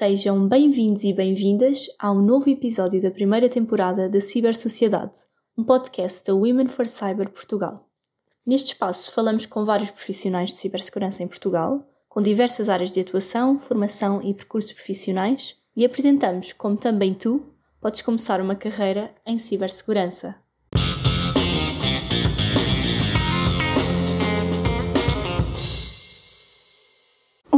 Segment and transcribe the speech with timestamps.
[0.00, 5.12] Sejam bem-vindos e bem-vindas a um novo episódio da primeira temporada da Cibersociedade,
[5.58, 7.86] um podcast da Women for Cyber Portugal.
[8.46, 13.58] Neste espaço falamos com vários profissionais de cibersegurança em Portugal, com diversas áreas de atuação,
[13.58, 17.44] formação e percursos profissionais, e apresentamos como também tu
[17.78, 20.34] podes começar uma carreira em cibersegurança.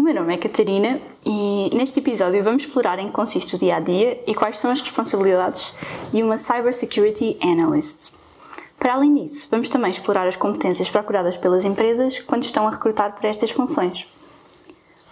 [0.02, 3.80] Meu nome é Catarina e neste episódio vamos explorar em que consiste o dia a
[3.80, 5.76] dia e quais são as responsabilidades
[6.12, 8.10] de uma Cybersecurity Analyst.
[8.80, 13.14] Para além disso, vamos também explorar as competências procuradas pelas empresas quando estão a recrutar
[13.14, 14.04] para estas funções.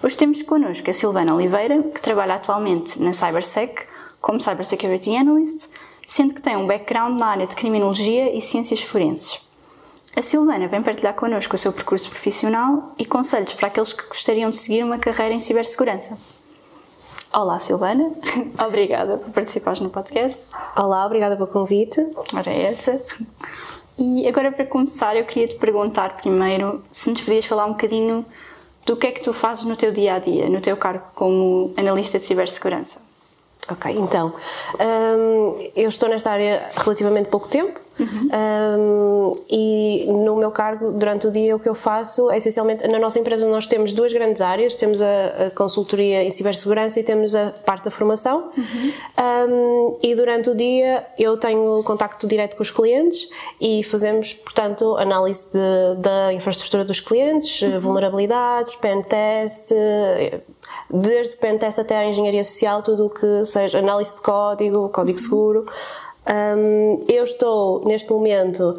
[0.03, 3.85] Hoje temos connosco a Silvana Oliveira, que trabalha atualmente na CyberSec
[4.21, 5.69] como Cybersecurity Analyst,
[6.05, 9.50] sendo que tem um background na área de criminologia e ciências forenses.
[10.15, 14.51] A Silvana vem partilhar connosco o seu percurso profissional e conselhos para aqueles que gostariam
[14.51, 16.19] de seguir uma carreira em cibersegurança.
[17.33, 18.11] Olá, Silvana.
[18.67, 20.51] obrigada por participares no podcast.
[20.77, 22.05] Olá, obrigada pelo convite.
[22.35, 23.01] Ora, é essa.
[23.97, 28.27] E agora, para começar, eu queria te perguntar primeiro se nos podias falar um bocadinho
[28.85, 31.73] do que é que tu fazes no teu dia a dia, no teu cargo como
[31.77, 33.01] analista de cibersegurança.
[33.71, 34.35] Ok, então,
[34.81, 39.31] um, eu estou nesta área há relativamente pouco tempo uhum.
[39.31, 42.99] um, e no meu cargo, durante o dia, o que eu faço é essencialmente, na
[42.99, 47.35] nossa empresa nós temos duas grandes áreas, temos a, a consultoria em cibersegurança e temos
[47.37, 48.93] a parte da formação uhum.
[49.49, 53.29] um, e durante o dia eu tenho contacto direto com os clientes
[53.61, 57.81] e fazemos, portanto, análise de, da infraestrutura dos clientes, uhum.
[57.81, 59.71] vulnerabilidades, pen test,
[60.89, 65.19] desde o pentest até à engenharia social, tudo o que seja análise de código, código
[65.19, 65.67] seguro.
[66.27, 68.79] Um, eu estou neste momento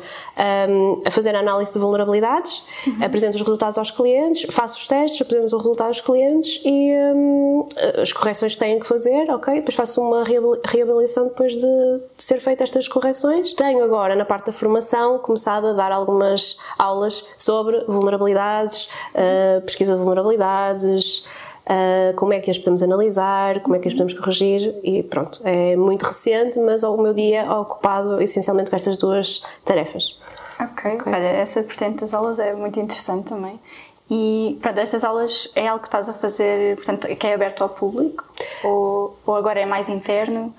[0.69, 3.03] um, a fazer a análise de vulnerabilidades, uhum.
[3.03, 7.67] apresento os resultados aos clientes, faço os testes, apresento os resultados aos clientes e um,
[7.99, 9.55] as correções que têm que fazer, ok?
[9.55, 13.53] Depois faço uma reabilitação depois de, de, ser feitas estas correções.
[13.53, 19.93] Tenho agora na parte da formação começado a dar algumas aulas sobre vulnerabilidades, uh, pesquisa
[19.93, 21.25] de vulnerabilidades.
[21.61, 25.39] Uh, como é que as podemos analisar, como é que as podemos corrigir e pronto,
[25.43, 30.17] é muito recente, mas o meu dia é ocupado essencialmente com estas duas tarefas.
[30.59, 31.13] Ok, okay.
[31.13, 33.59] olha, essa portanto das aulas é muito interessante também.
[34.09, 37.69] E para essas aulas é algo que estás a fazer, portanto, que é aberto ao
[37.69, 38.25] público?
[38.61, 40.53] Ou, ou agora é mais interno?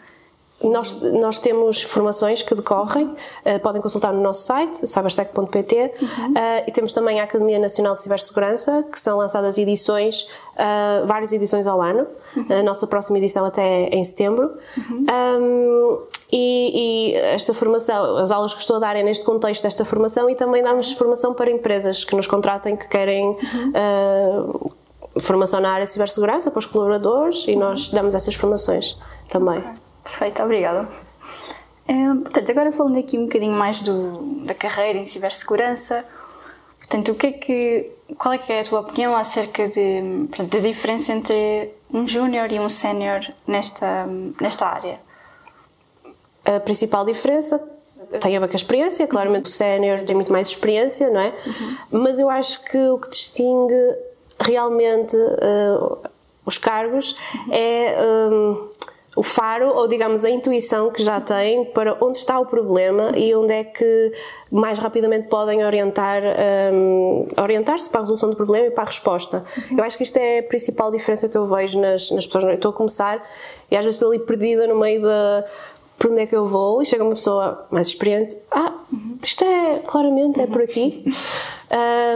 [0.63, 6.33] Nós, nós temos formações que decorrem, uh, podem consultar no nosso site, cybersec.pt, uhum.
[6.33, 11.33] uh, e temos também a Academia Nacional de Cibersegurança, que são lançadas edições, uh, várias
[11.33, 12.07] edições ao ano.
[12.37, 12.47] Uhum.
[12.61, 14.53] A nossa próxima edição até é em setembro.
[14.77, 15.07] Uhum.
[15.11, 15.99] Um,
[16.31, 20.31] e, e, esta formação, as aulas que estou a dar é neste contexto desta formação
[20.31, 23.37] e também damos formação para empresas que nos contratem, que querem
[25.21, 28.97] formação na área de cibersegurança para os colaboradores e nós damos essas formações
[29.29, 29.59] também.
[29.59, 29.82] Okay.
[30.03, 30.89] Perfeito, obrigada.
[31.87, 36.05] É, portanto, agora falando aqui um bocadinho mais do, da carreira em cibersegurança,
[36.79, 40.51] portanto, o que é que, qual é que é a tua opinião acerca de, portanto,
[40.51, 44.07] da diferença entre um júnior e um sénior nesta,
[44.41, 45.01] nesta área?
[46.45, 47.59] A principal diferença
[48.21, 51.35] tem a ver com a experiência, claramente o sénior tem muito mais experiência, não é?
[51.47, 52.01] Uhum.
[52.03, 53.75] Mas eu acho que o que distingue
[54.39, 55.99] realmente uh,
[56.45, 57.53] os cargos uhum.
[57.53, 57.97] é.
[58.31, 58.72] Um,
[59.15, 63.35] o faro, ou digamos a intuição que já têm para onde está o problema e
[63.35, 64.13] onde é que
[64.51, 66.23] mais rapidamente podem orientar,
[66.73, 69.45] um, orientar-se para a resolução do problema e para a resposta.
[69.71, 69.79] Uhum.
[69.79, 72.45] Eu acho que isto é a principal diferença que eu vejo nas, nas pessoas.
[72.45, 73.23] Eu estou a começar
[73.71, 75.45] e às vezes estou ali perdida no meio da
[75.99, 78.73] por onde é que eu vou e chega uma pessoa mais experiente ah,
[79.23, 81.05] isto é, claramente é por aqui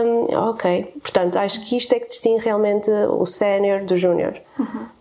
[0.03, 4.96] um, ok, portanto acho que isto é que distingue realmente o sénior do júnior uhum.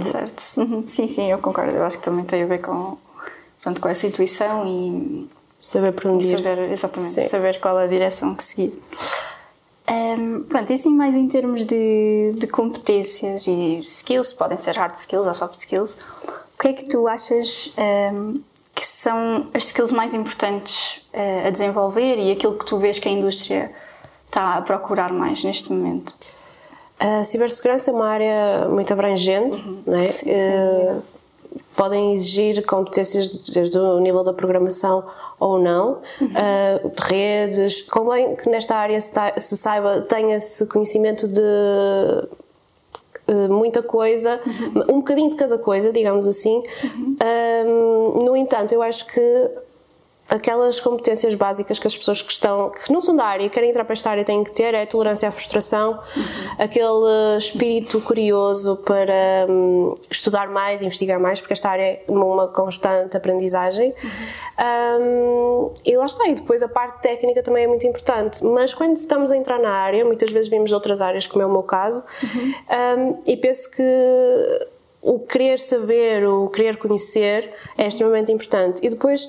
[0.00, 0.44] Certo.
[0.56, 0.84] Uhum.
[0.86, 1.72] Sim, sim, eu concordo.
[1.72, 2.96] Eu acho que também tem a ver com,
[3.62, 6.24] pronto, com essa intuição e saber para onde.
[6.24, 7.28] Saber, exatamente, sim.
[7.28, 8.82] saber qual a direção que seguir.
[9.88, 14.94] Um, pronto, e assim mais em termos de, de competências e skills, podem ser hard
[14.94, 15.98] skills ou soft skills,
[16.54, 17.74] o que é que tu achas
[18.14, 18.34] um,
[18.74, 23.08] que são as skills mais importantes uh, a desenvolver e aquilo que tu vês que
[23.08, 23.72] a indústria
[24.26, 26.14] está a procurar mais neste momento?
[27.02, 29.82] A cibersegurança é uma área muito abrangente, uhum.
[29.84, 30.06] não é?
[30.06, 30.30] Sim, sim.
[30.30, 31.02] Uh,
[31.74, 35.02] podem exigir competências desde o nível da programação
[35.40, 36.28] ou não, uhum.
[36.28, 42.28] uh, de redes, convém que nesta área se, se saiba, tenha-se conhecimento de uh,
[43.52, 44.84] muita coisa, uhum.
[44.88, 46.62] um bocadinho de cada coisa, digamos assim.
[46.84, 47.16] Uhum.
[48.24, 49.50] no entanto, eu acho que
[50.32, 53.68] aquelas competências básicas que as pessoas que estão, que não são da área e querem
[53.68, 56.24] entrar para esta área têm que ter é a tolerância à frustração, uhum.
[56.58, 63.14] aquele espírito curioso para um, estudar mais, investigar mais, porque esta área é uma constante
[63.14, 63.94] aprendizagem.
[64.02, 65.70] Uhum.
[65.70, 68.96] Um, e lá está, e depois a parte técnica também é muito importante, mas quando
[68.96, 72.02] estamos a entrar na área, muitas vezes vimos outras áreas, como é o meu caso,
[72.22, 72.54] uhum.
[72.98, 73.82] um, e penso que
[75.02, 78.80] o querer saber, o querer conhecer é extremamente importante.
[78.86, 79.28] E depois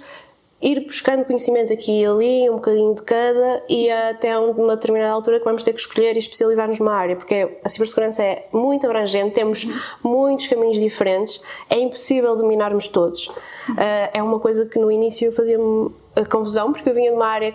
[0.63, 5.37] ir buscando conhecimento aqui e ali, um bocadinho de cada, e até uma determinada altura
[5.37, 9.35] que vamos ter que escolher e especializar-nos numa área, porque a cibersegurança é muito abrangente,
[9.35, 9.67] temos
[10.01, 13.27] muitos caminhos diferentes, é impossível dominarmos todos.
[13.27, 15.91] Uh, é uma coisa que no início fazia-me
[16.29, 17.53] confusão, porque eu vinha de uma área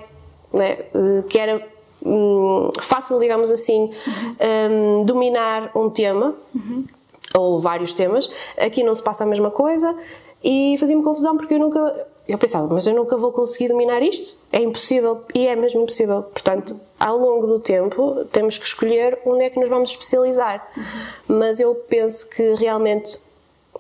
[0.53, 0.79] né,
[1.31, 1.67] que era
[2.05, 3.91] um, fácil, digamos assim,
[4.71, 6.35] um, dominar um tema.
[6.55, 6.85] Uhum.
[7.37, 9.95] Ou vários temas, aqui não se passa a mesma coisa
[10.43, 14.37] e fazia-me confusão porque eu nunca eu pensava, mas eu nunca vou conseguir dominar isto?
[14.53, 16.23] É impossível e é mesmo impossível.
[16.23, 20.69] Portanto, ao longo do tempo, temos que escolher onde é que nos vamos especializar.
[20.77, 21.39] Uhum.
[21.39, 23.19] Mas eu penso que realmente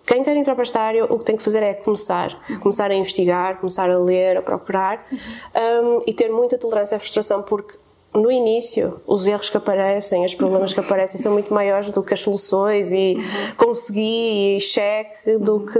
[0.06, 2.42] quem quer entrar para esta área, o que tem que fazer é começar.
[2.60, 5.98] Começar a investigar, começar a ler, a procurar uhum.
[5.98, 7.76] um, e ter muita tolerância à frustração, porque
[8.14, 12.14] no início, os erros que aparecem, os problemas que aparecem são muito maiores do que
[12.14, 13.54] as soluções e uhum.
[13.58, 15.78] consegui e cheque do que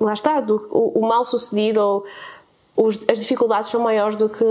[0.00, 2.04] lá está, do, o, o mal sucedido ou
[2.76, 4.44] os, as dificuldades são maiores do que,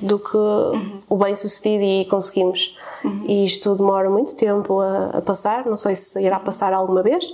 [0.00, 1.00] do que uhum.
[1.08, 2.78] o bem sucedido e conseguimos.
[3.04, 3.24] Uhum.
[3.26, 7.24] E isto demora muito tempo a, a, passar, não sei se irá passar alguma vez,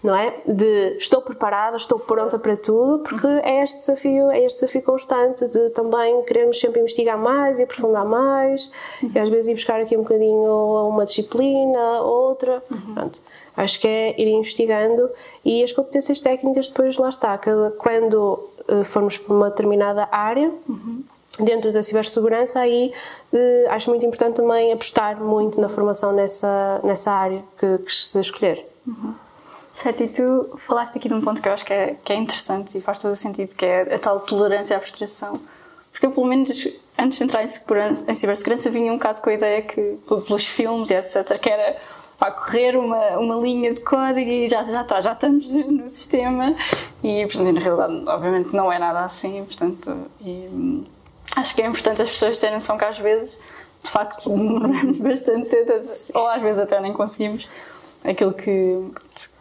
[0.00, 0.34] não é?
[0.46, 3.40] De estou preparada, estou pronta para tudo, porque uhum.
[3.42, 8.04] é este desafio, é este desafio constante de também querermos sempre investigar mais e aprofundar
[8.04, 8.70] mais,
[9.02, 12.62] e às vezes ir buscar aqui um bocadinho uma disciplina, outra,
[12.94, 13.20] pronto.
[13.60, 15.10] Acho que é ir investigando
[15.44, 17.38] e as competências técnicas depois lá está.
[17.76, 21.04] Quando uh, formos para uma determinada área, uhum.
[21.38, 22.90] dentro da cibersegurança, aí
[23.34, 28.18] uh, acho muito importante também apostar muito na formação nessa, nessa área que, que se
[28.18, 28.66] escolher.
[28.86, 29.12] Uhum.
[29.74, 32.16] Certo, e tu falaste aqui de um ponto que eu acho que é, que é
[32.16, 35.38] interessante e faz todo o sentido, que é a tal tolerância à frustração.
[35.92, 36.66] Porque eu, pelo menos,
[36.98, 40.88] antes de entrar em, em cibersegurança, vinha um bocado com a ideia que, pelos filmes
[40.90, 41.76] e etc., que era
[42.20, 46.54] vai correr uma, uma linha de código e já, já, está, já estamos no sistema.
[47.02, 49.42] E, portanto, na realidade, obviamente, não é nada assim.
[49.42, 50.84] Portanto, e,
[51.34, 53.38] acho que é importante as pessoas terem noção que às vezes,
[53.82, 55.72] de facto, demoramos bastante tempo,
[56.12, 57.48] ou às vezes até nem conseguimos
[58.04, 58.84] aquilo que,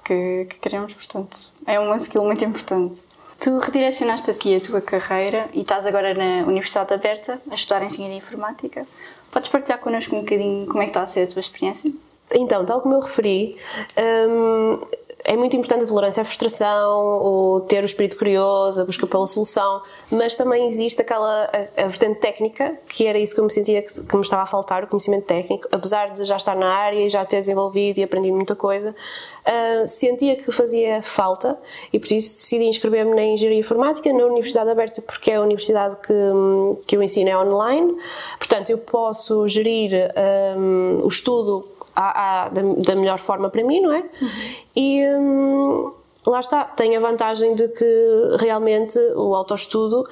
[0.06, 0.94] que, que queremos.
[0.94, 1.38] Portanto,
[1.68, 3.02] é uma skill muito importante.
[3.42, 8.18] Tu redirecionaste aqui a tua carreira e estás agora na Universidade Aberta a estudar Engenharia
[8.18, 8.88] Informática.
[9.32, 11.92] Podes partilhar connosco um bocadinho como é que está a ser a tua experiência?
[12.34, 13.58] Então, tal como eu referi,
[13.98, 14.80] hum,
[15.26, 19.28] é muito importante a tolerância à frustração, o ter o espírito curioso, a busca pela
[19.28, 23.52] solução, mas também existe aquela a, a vertente técnica, que era isso que eu me
[23.52, 26.68] sentia que, que, me estava a faltar, o conhecimento técnico, apesar de já estar na
[26.68, 28.96] área e já ter desenvolvido e aprendido muita coisa,
[29.46, 31.58] uh, sentia que fazia falta
[31.92, 35.98] e por isso decidi inscrever-me na Engenharia Informática na Universidade Aberta, porque é a universidade
[35.98, 36.14] que,
[36.88, 37.96] que o ensino é online,
[38.38, 40.12] portanto eu posso gerir
[40.58, 41.68] um, o estudo
[42.00, 44.04] à, à, da, da, melhor forma para mim, não é?
[44.76, 45.92] E hum,
[46.26, 50.06] lá está, tem a vantagem de que realmente o autoestudo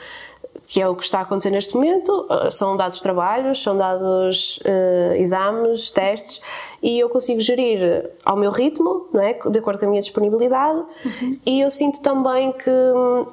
[0.68, 4.58] que é o que está a acontecer neste momento, eh, são dados trabalhos, são dados
[4.58, 6.42] uh, exames, testes,
[6.84, 9.34] e eu consigo gerir ao meu ritmo, não é?
[9.34, 11.40] de acordo com a minha disponibilidade, uhum.
[11.46, 13.26] e eu sinto também que hum,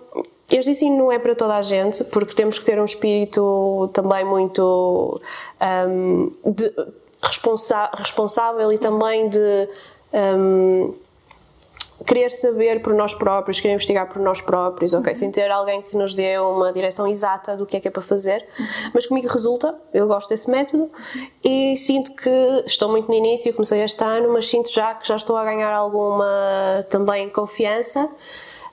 [0.51, 4.25] este ensino não é para toda a gente, porque temos que ter um espírito também
[4.25, 5.21] muito
[5.89, 6.73] um, de,
[7.25, 9.69] responsa responsável e também de
[10.13, 10.95] um,
[12.07, 15.09] querer saber por nós próprios, querer investigar por nós próprios, ok?
[15.13, 15.15] Uhum.
[15.15, 18.03] Sem ter alguém que nos dê uma direção exata do que é que é para
[18.03, 18.47] fazer.
[18.59, 18.67] Uhum.
[18.95, 20.91] Mas comigo resulta, eu gosto desse método
[21.43, 25.17] e sinto que estou muito no início, comecei este ano, mas sinto já que já
[25.17, 28.09] estou a ganhar alguma também confiança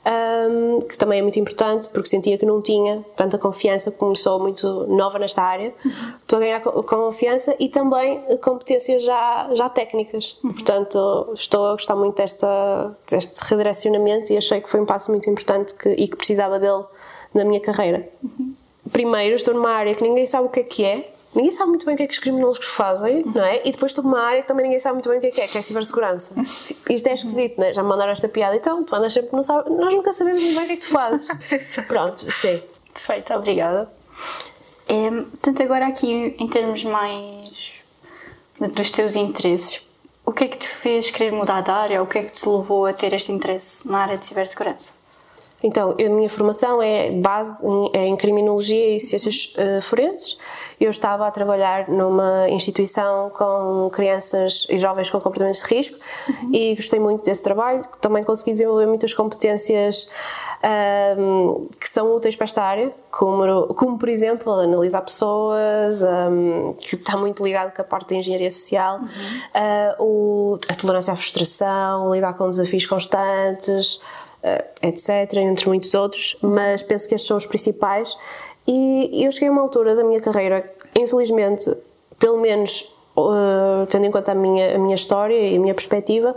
[0.04, 4.40] um, que também é muito importante porque sentia que não tinha tanta confiança, como sou
[4.40, 5.74] muito nova nesta área.
[5.86, 6.14] Uhum.
[6.22, 10.40] Estou a ganhar confiança e também competências já, já técnicas.
[10.44, 10.54] Uhum.
[10.54, 15.30] Portanto, estou a gostar muito desta, deste redirecionamento e achei que foi um passo muito
[15.30, 16.84] importante que, e que precisava dele
[17.34, 18.10] na minha carreira.
[18.24, 18.56] Uhum.
[18.92, 21.86] Primeiro, estou numa área que ninguém sabe o que é que é, ninguém sabe muito
[21.86, 23.62] bem o que é que os criminosos fazem, não é?
[23.68, 25.42] E depois estou numa área que também ninguém sabe muito bem o que é que
[25.42, 26.36] é, que é cibersegurança.
[26.66, 27.74] Tipo, isto é esquisito, não é?
[27.74, 30.56] Já me mandaram esta piada, então tu andas sempre, não sabe, nós nunca sabemos muito
[30.56, 31.28] bem o que é que tu fazes.
[31.88, 32.62] Pronto, sim.
[32.94, 33.92] Perfeito, obrigada.
[34.88, 37.82] É, portanto, agora aqui em termos mais
[38.60, 39.82] dos teus interesses,
[40.26, 42.04] o que é que te fez querer mudar de área?
[42.04, 45.01] O que é que te levou a ter este interesse na área de cibersegurança?
[45.64, 50.38] Então, a minha formação é base em, é em criminologia e ciências uh, forenses.
[50.80, 56.50] Eu estava a trabalhar numa instituição com crianças e jovens com comportamentos de risco uhum.
[56.52, 57.84] e gostei muito desse trabalho.
[58.00, 60.10] Também consegui desenvolver muitas competências
[61.18, 66.96] um, que são úteis para esta área, como, como por exemplo analisar pessoas, um, que
[66.96, 69.08] está muito ligado com a parte da engenharia social, uhum.
[69.08, 74.00] uh, o, a tolerância à frustração, lidar com desafios constantes,
[74.82, 78.16] etc., entre muitos outros, mas penso que estes são os principais.
[78.68, 81.70] E eu cheguei a uma altura da minha carreira, infelizmente,
[82.20, 86.36] pelo menos uh, tendo em conta a minha, a minha história e a minha perspectiva,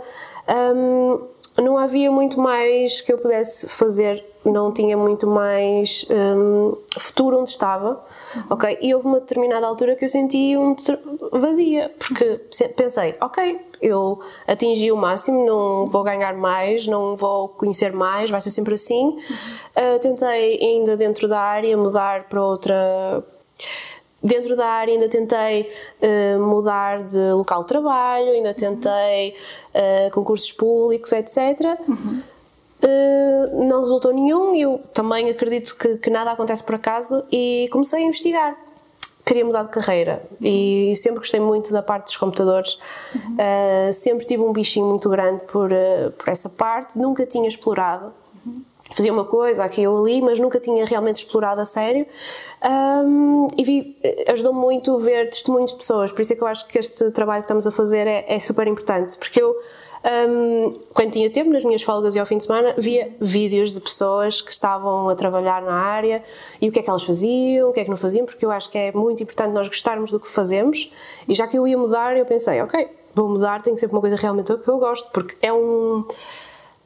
[0.75, 1.21] um,
[1.61, 7.49] não havia muito mais que eu pudesse fazer, não tinha muito mais um, futuro onde
[7.49, 8.03] estava,
[8.49, 8.77] ok?
[8.81, 10.75] E houve uma determinada altura que eu senti um
[11.31, 12.41] vazia, porque
[12.75, 18.39] pensei, ok, eu atingi o máximo, não vou ganhar mais, não vou conhecer mais, vai
[18.39, 19.17] ser sempre assim.
[19.75, 23.23] Uh, tentei ainda dentro da área mudar para outra
[24.25, 25.71] Dentro da área ainda tentei
[26.01, 29.35] uh, mudar de local de trabalho, ainda tentei
[29.69, 31.79] uh, concursos públicos, etc.
[31.87, 32.23] Uhum.
[32.83, 38.03] Uh, não resultou nenhum eu também acredito que, que, nada acontece por acaso e comecei
[38.03, 38.57] a investigar.
[39.25, 42.77] Queria mudar de carreira e sempre gostei muito da parte dos computadores.
[43.15, 43.91] Uhum.
[43.91, 45.71] sempre tive um bichinho muito grande por,
[46.15, 48.13] por essa parte, nunca tinha explorado
[48.93, 52.05] fazia uma coisa aqui ou ali, mas nunca tinha realmente explorado a sério.
[52.63, 56.67] Um, e vi, ajudou-me muito ver testemunhos de pessoas, por isso é que eu acho
[56.67, 59.55] que este trabalho que estamos a fazer é, é super importante, porque eu,
[60.29, 63.79] um, quando tinha tempo, nas minhas folgas e ao fim de semana, via vídeos de
[63.79, 66.23] pessoas que estavam a trabalhar na área
[66.61, 68.51] e o que é que elas faziam, o que é que não faziam, porque eu
[68.51, 70.91] acho que é muito importante nós gostarmos do que fazemos.
[71.27, 74.01] E já que eu ia mudar, eu pensei, ok, vou mudar, tem que ser uma
[74.01, 76.05] coisa realmente que eu gosto, porque é um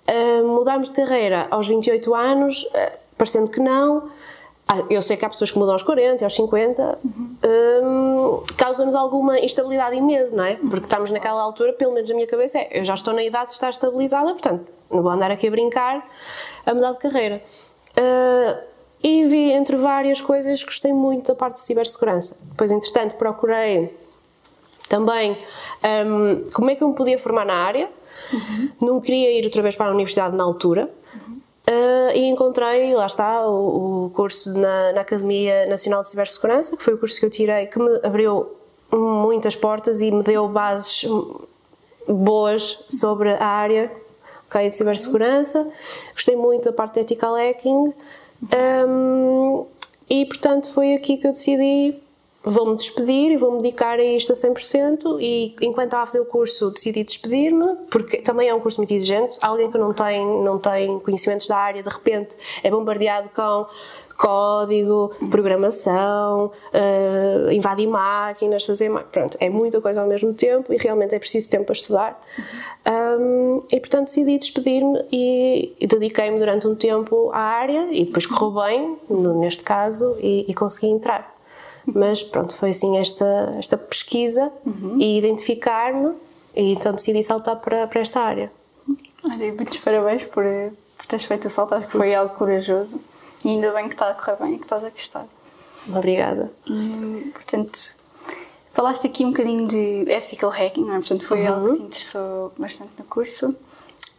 [0.10, 4.10] Uh, mudarmos de carreira aos 28 anos, uh, parecendo que não.
[4.72, 7.36] Ah, eu sei que há pessoas que mudam aos 40, aos 50, uhum.
[7.84, 10.58] um, causa-nos alguma instabilidade e medo, não é?
[10.58, 13.48] Porque estamos naquela altura, pelo menos na minha cabeça, é, eu já estou na idade
[13.48, 16.08] de estar estabilizada, portanto, não vou andar aqui a brincar
[16.68, 17.42] a mudar de carreira.
[17.98, 18.62] Uh,
[19.02, 22.38] e vi entre várias coisas, gostei muito da parte de cibersegurança.
[22.52, 23.98] Depois, entretanto, procurei
[24.88, 25.36] também
[26.06, 27.90] um, como é que eu me podia formar na área
[28.32, 28.70] Uhum.
[28.82, 30.90] Não queria ir outra vez para a universidade na altura.
[31.70, 36.82] Uh, e encontrei, lá está, o, o curso na, na, Academia Nacional de Cibersegurança, que
[36.82, 38.56] foi o curso que eu tirei, que me abriu
[38.92, 41.08] muitas portas e me deu bases
[42.08, 43.92] boas sobre a área
[44.48, 45.72] okay, de cibersegurança.
[46.14, 47.94] Gostei muito da parte de ethical hacking.
[48.88, 49.66] Um,
[50.10, 52.02] e portanto foi aqui que eu decidi
[52.50, 56.26] vou-me despedir e vou-me dedicar a isto a 100% e enquanto estava a fazer o
[56.26, 60.60] curso decidi despedir-me, porque também é um curso muito exigente, alguém que não tem, não
[60.60, 63.68] tem conhecimentos da área de repente é bombardeado com
[64.20, 68.92] código, programação, uh, invadir máquinas, fazer.
[69.14, 72.22] Pronto, é muita coisa ao mesmo tempo e realmente é preciso tempo para estudar.
[72.86, 78.26] Um, e portanto decidi despedir-me e, e dediquei-me durante um tempo à área e depois
[78.26, 78.98] correu bem,
[79.38, 81.39] neste caso, e, e consegui entrar.
[81.94, 84.98] Mas pronto, foi assim esta, esta pesquisa uhum.
[85.00, 86.14] e identificar-me
[86.56, 88.52] e então decidi saltar para, para esta área.
[89.24, 90.44] Olha, muitos parabéns por,
[90.98, 93.00] por teres feito o salto, acho que foi algo corajoso
[93.44, 95.26] e ainda bem que está a correr bem e que estás a gostar.
[95.88, 96.52] Obrigada.
[96.66, 97.96] E, portanto,
[98.74, 101.00] falaste aqui um bocadinho de ethical hacking, não é?
[101.00, 101.54] portanto foi uhum.
[101.54, 103.56] algo que te interessou bastante no curso.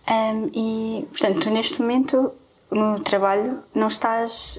[0.08, 2.32] Um, e, portanto, neste momento
[2.70, 4.58] no trabalho não estás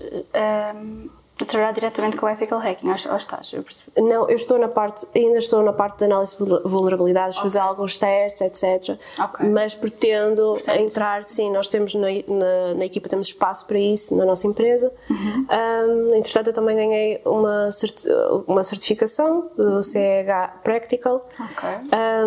[0.75, 1.09] um,
[1.39, 3.51] a trabalhar diretamente com ethical hacking, ou, estás?
[3.53, 3.91] Eu percebi.
[3.99, 7.49] Não, eu estou na parte, ainda estou na parte de análise de vulnerabilidades, okay.
[7.49, 8.99] fazer alguns testes, etc.
[9.17, 9.49] Okay.
[9.49, 14.25] Mas pretendo entrar, sim, nós temos na, na, na, equipa, temos espaço para isso na
[14.25, 14.91] nossa empresa.
[15.09, 15.47] Uhum.
[15.49, 18.07] Um, entretanto, eu também ganhei uma, certi
[18.47, 21.77] uma certificação do CEH Practical, okay.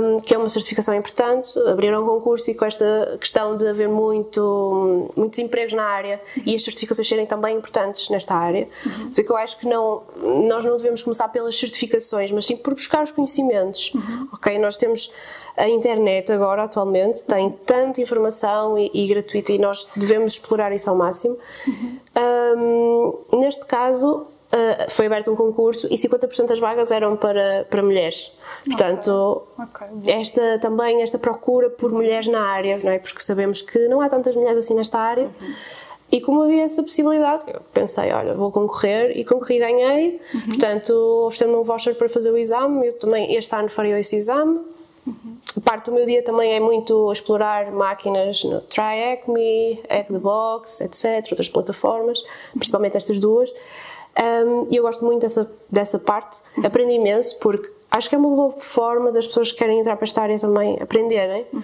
[0.00, 1.56] um, que é uma certificação importante.
[1.68, 6.42] Abriram um concurso e com esta questão de haver muito, muitos empregos na área uhum.
[6.46, 8.66] e as certificações serem também importantes nesta área.
[8.84, 9.03] Uhum.
[9.04, 9.24] Uhum.
[9.24, 10.02] que eu acho que não,
[10.46, 13.92] nós não devemos começar pelas certificações, mas sim por buscar os conhecimentos.
[13.94, 14.28] Uhum.
[14.32, 15.10] Ok, nós temos
[15.56, 20.90] a internet agora, atualmente, tem tanta informação e, e gratuita e nós devemos explorar isso
[20.90, 21.38] ao máximo.
[21.66, 21.98] Uhum.
[23.32, 27.82] Um, neste caso, Uh, foi aberto um concurso e 50% das vagas eram para, para
[27.82, 28.30] mulheres.
[28.64, 29.88] Portanto, okay.
[29.88, 30.12] Okay.
[30.12, 33.00] esta também esta procura por mulheres na área, não é?
[33.00, 35.24] Porque sabemos que não há tantas mulheres assim nesta área.
[35.24, 35.54] Uhum.
[36.12, 40.20] E como havia essa possibilidade, eu pensei, olha, vou concorrer e concorri e ganhei.
[40.32, 40.40] Uhum.
[40.46, 40.92] Portanto,
[41.26, 42.86] oferecendo-me um voucher para fazer o exame.
[42.86, 44.60] Eu também, este ano, faria esse exame.
[45.06, 45.36] Uhum.
[45.60, 48.62] parte do meu dia também é muito explorar máquinas no
[50.10, 52.18] the Box, etc., outras plataformas,
[52.54, 53.52] principalmente estas duas.
[54.16, 58.30] Um, e eu gosto muito dessa, dessa parte, aprendo imenso, porque acho que é uma
[58.30, 61.46] boa forma das pessoas que querem entrar para esta área também aprenderem.
[61.52, 61.62] Uhum.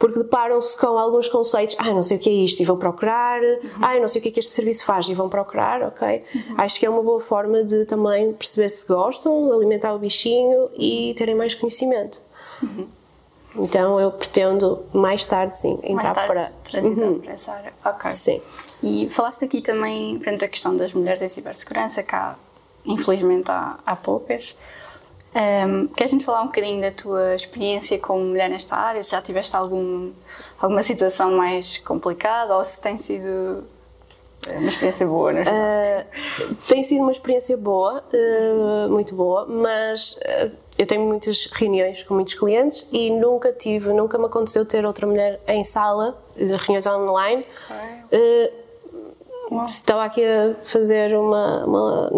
[0.00, 3.38] Porque deparam-se com alguns conceitos, ah, não sei o que é isto e vão procurar,
[3.42, 3.70] uhum.
[3.82, 6.24] ah, não sei o que é que este serviço faz e vão procurar, ok?
[6.34, 6.54] Uhum.
[6.56, 11.14] Acho que é uma boa forma de também perceber se gostam, alimentar o bichinho e
[11.18, 12.18] terem mais conhecimento.
[12.62, 12.88] Uhum.
[13.56, 17.18] Então eu pretendo mais tarde sim entrar mais tarde, para uhum.
[17.18, 17.72] para essa área.
[17.84, 18.10] Ok.
[18.10, 18.40] Sim.
[18.82, 22.36] E falaste aqui também frente à questão das mulheres em cibersegurança, que há,
[22.86, 24.56] infelizmente há, há poucas.
[25.34, 29.02] Um, queres-nos falar um bocadinho da tua experiência como mulher nesta área?
[29.02, 30.10] Se já tiveste algum,
[30.58, 33.64] alguma situação mais complicada ou se tem sido
[34.48, 35.32] uma experiência boa?
[35.32, 42.02] Uh, tem sido uma experiência boa, uh, muito boa, mas uh, eu tenho muitas reuniões
[42.02, 46.56] com muitos clientes e nunca tive, nunca me aconteceu ter outra mulher em sala de
[46.56, 47.46] reuniões online.
[48.10, 48.59] Okay.
[49.66, 52.10] Estava aqui a fazer uma, uma,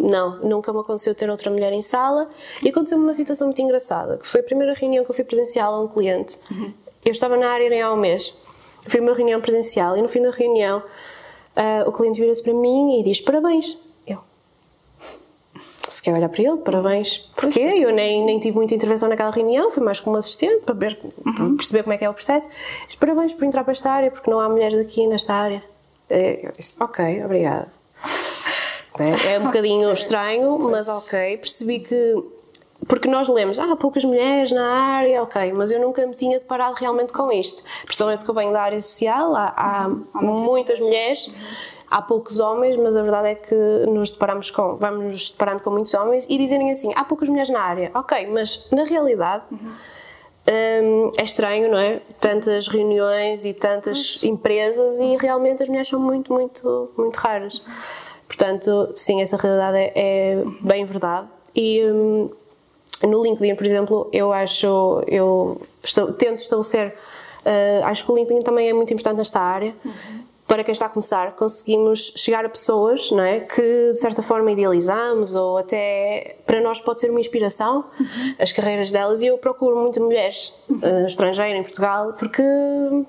[0.00, 2.28] Não, nunca me aconteceu ter outra mulher em sala.
[2.62, 5.74] E aconteceu-me uma situação muito engraçada, que foi a primeira reunião que eu fui presencial
[5.74, 6.38] a um cliente.
[6.50, 6.72] Uhum.
[7.04, 8.34] Eu estava na área há um mês.
[8.86, 13.00] Fui uma reunião presencial e no fim da reunião uh, o cliente vira-se para mim
[13.00, 13.76] e diz parabéns
[16.06, 17.18] fiquei a olhar para ele, parabéns.
[17.34, 17.60] Porquê?
[17.60, 21.56] Eu nem, nem tive muita intervenção naquela reunião, fui mais como assistente para ver, uhum.
[21.56, 22.48] perceber como é que é o processo.
[22.84, 25.62] Disse, parabéns por entrar para esta área, porque não há mulheres aqui nesta área.
[26.08, 27.70] Eu disse, ok, obrigada.
[28.98, 32.14] É, é um bocadinho estranho, mas ok, percebi que
[32.88, 36.74] porque nós lemos, ah, poucas mulheres na área, ok, mas eu nunca me tinha deparado
[36.76, 37.62] realmente com isto.
[37.84, 41.26] Principalmente que eu venho da área social, há, há, há muitas mulheres.
[41.26, 41.34] Uhum
[41.90, 43.54] há poucos homens, mas a verdade é que
[43.88, 47.50] nos deparamos com, vamos nos deparando com muitos homens e dizerem assim, há poucas mulheres
[47.50, 47.90] na área.
[47.94, 49.72] Ok, mas na realidade uhum.
[50.50, 52.00] Hum, é estranho, não é?
[52.20, 57.62] Tantas reuniões e tantas empresas e realmente as mulheres são muito, muito, muito raras.
[58.26, 61.28] Portanto, sim, essa realidade é, é bem verdade.
[61.54, 62.30] E hum,
[63.02, 66.94] no LinkedIn, por exemplo, eu acho, eu estou, tento estabelecer,
[67.44, 69.74] uh, acho que o LinkedIn também é muito importante nesta área.
[69.84, 74.22] Uhum para quem está a começar, conseguimos chegar a pessoas não é, que de certa
[74.22, 78.34] forma idealizamos ou até para nós pode ser uma inspiração uhum.
[78.38, 80.78] as carreiras delas e eu procuro muito mulheres uhum.
[80.78, 82.42] uh, estrangeiras em Portugal porque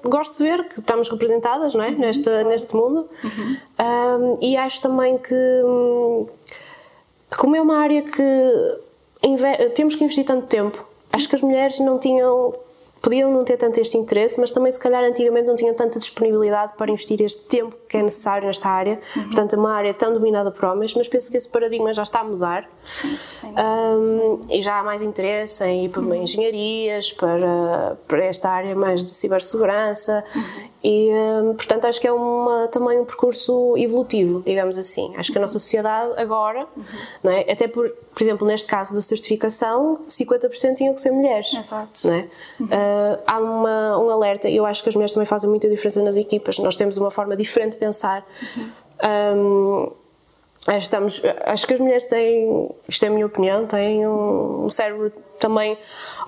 [0.03, 1.99] gosto de ver que estamos representadas não é, uhum.
[1.99, 3.57] neste, neste mundo uhum.
[3.79, 5.61] um, e acho também que
[7.37, 8.79] como é uma área que
[9.75, 12.53] temos que investir tanto tempo acho que as mulheres não tinham
[13.01, 16.73] podiam não ter tanto este interesse, mas também se calhar antigamente não tinham tanta disponibilidade
[16.77, 18.99] para investir este tempo que é necessário nesta área.
[19.15, 19.23] Uhum.
[19.23, 22.19] Portanto, é uma área tão dominada por homens, mas penso que esse paradigma já está
[22.19, 22.69] a mudar.
[22.85, 23.53] Sim, sim.
[23.53, 26.15] Um, e já há mais interesse em ir para uhum.
[26.15, 30.23] engenharias, para, para esta área mais de cibersegurança.
[30.35, 30.67] Uhum.
[30.83, 35.13] E, um, portanto, acho que é uma, também um percurso evolutivo, digamos assim.
[35.17, 36.83] Acho que a nossa sociedade agora, uhum.
[37.23, 37.41] não é?
[37.51, 41.53] até por, por exemplo, neste caso da certificação, 50% tinham que ser mulheres.
[41.53, 42.07] Exato.
[42.07, 42.27] Não é?
[42.87, 46.15] Uh, há uma, um alerta, eu acho que as mulheres também fazem muita diferença nas
[46.15, 46.59] equipas.
[46.59, 48.25] Nós temos uma forma diferente de pensar.
[48.55, 48.71] Uhum.
[49.37, 49.91] Um,
[50.77, 55.77] estamos, acho que as mulheres têm, isto é a minha opinião, têm um cérebro também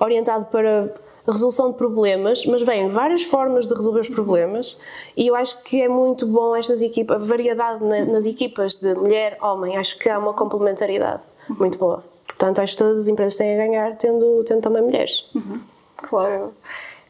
[0.00, 0.92] orientado para
[1.26, 4.78] resolução de problemas, mas vêm várias formas de resolver os problemas
[5.16, 9.36] e eu acho que é muito bom estas equipas, a variedade nas equipas de mulher,
[9.40, 12.04] homem, acho que há uma complementaridade muito boa.
[12.26, 15.28] Portanto, acho que todas as empresas têm a ganhar tendo, tendo também mulheres.
[15.34, 15.60] Uhum.
[16.02, 16.54] Claro,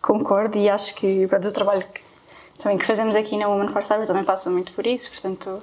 [0.00, 2.00] concordo e acho que para o trabalho que,
[2.58, 5.62] também que fazemos aqui na Women for Cyber também passa muito por isso, portanto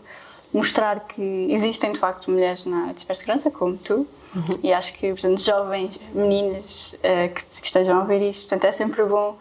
[0.53, 4.59] mostrar que existem de facto mulheres na área de cibersegurança, como tu, uhum.
[4.63, 8.71] e acho que, portanto, jovens meninas uh, que, que, estejam a ver isto, portanto, é
[8.71, 9.37] sempre bom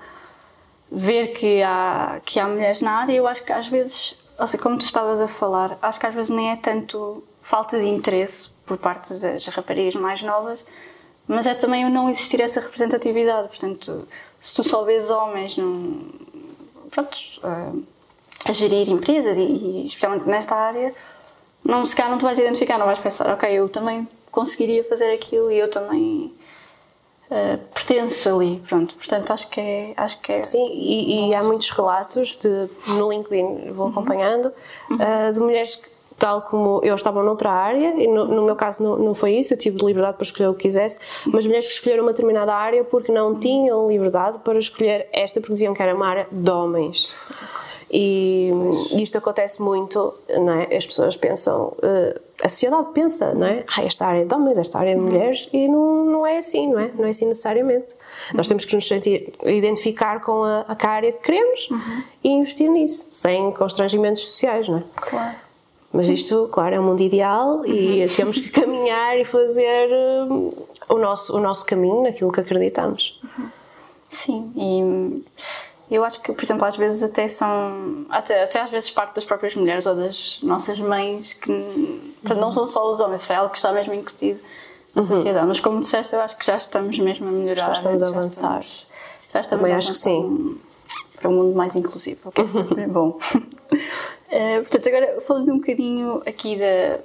[0.91, 3.13] ver que há, que há mulheres na área.
[3.13, 6.15] Eu acho que às vezes, ou seja, como tu estavas a falar, acho que às
[6.15, 10.65] vezes nem é tanto falta de interesse por parte das raparigas mais novas,
[11.29, 13.49] mas é também o não existir essa representatividade.
[13.49, 14.07] Portanto,
[14.41, 16.09] se tu só vês homens num,
[16.91, 17.83] pronto, uh,
[18.45, 20.95] a gerir empresas e, e, especialmente nesta área,
[21.65, 25.13] não, se calhar não te vais identificar, não vais pensar, ok, eu também conseguiria fazer
[25.13, 26.33] aquilo e eu também
[27.31, 28.95] uh, pertenço ali, pronto.
[28.95, 29.95] Portanto, acho que é.
[29.97, 33.93] Acho que é Sim, e, e há muitos relatos de, no LinkedIn, vou uhum.
[33.93, 34.53] acompanhando,
[34.91, 34.97] uhum.
[34.97, 38.83] Uh, de mulheres que tal como eu estava noutra área, e no, no, meu caso
[38.83, 41.73] não, não foi isso, eu tive liberdade para escolher o que quisesse, mas mulheres que
[41.73, 45.95] escolheram uma determinada área porque não tinham liberdade para escolher esta, porque diziam que era
[45.95, 47.11] uma área de homens.
[47.91, 48.51] E
[49.01, 50.77] isto acontece muito, não é?
[50.77, 53.65] As pessoas pensam, uh, a sociedade pensa, não é?
[53.77, 56.39] Ah, esta área é de homens, esta área é de mulheres, e não, não é
[56.39, 56.91] assim, não é?
[56.95, 57.95] Não é assim necessariamente.
[58.35, 62.03] Nós temos que nos sentir, identificar com a, a área que queremos uhum.
[62.25, 64.83] e investir nisso, sem constrangimentos sociais, não é?
[64.97, 65.46] Claro.
[65.97, 68.09] Mas isto, claro, é um mundo ideal e uhum.
[68.15, 73.19] temos que caminhar e fazer uh, o, nosso, o nosso caminho naquilo que acreditamos.
[73.25, 73.49] Uhum.
[74.09, 78.91] Sim, e eu acho que, por exemplo, às vezes até são, até, até às vezes
[78.91, 81.53] parte das próprias mulheres ou das nossas mães, que
[82.23, 84.41] portanto, não são só os homens, isso é algo que está mesmo incutido
[84.95, 85.09] na uhum.
[85.09, 85.47] sociedade.
[85.47, 87.67] Mas como disseste, eu acho que já estamos mesmo a melhorar.
[87.67, 88.61] Já estamos a avançar.
[88.61, 88.87] Estamos,
[89.33, 90.61] já estamos Também a acho que sim.
[91.21, 93.19] Para um mundo mais inclusivo, o que é sempre bom.
[94.31, 96.99] Uh, portanto, agora falando um bocadinho aqui da.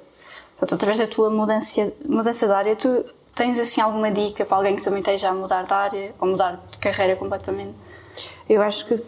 [0.58, 3.04] Portanto, através da tua mudança, mudança de área, tu
[3.34, 6.60] tens assim alguma dica para alguém que também esteja a mudar de área ou mudar
[6.70, 7.74] de carreira completamente?
[8.48, 9.02] Eu acho que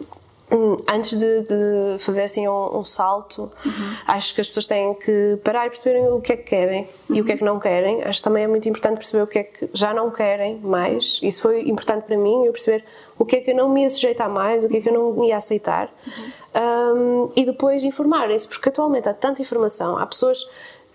[0.91, 3.95] antes de, de, fazer assim um, um salto, uhum.
[4.05, 7.15] acho que as pessoas têm que parar e perceberem o que é que querem uhum.
[7.15, 8.03] e o que é que não querem.
[8.03, 11.19] Acho que também é muito importante perceber o que é que já não querem mais.
[11.23, 12.85] Isso foi importante para mim, eu perceber
[13.17, 14.93] o que é que eu não me ia sujeitar mais, o que é que eu
[14.93, 15.91] não ia aceitar.
[16.05, 17.25] Uhum.
[17.25, 20.45] Um, e depois informarem-se, porque atualmente há tanta informação, há pessoas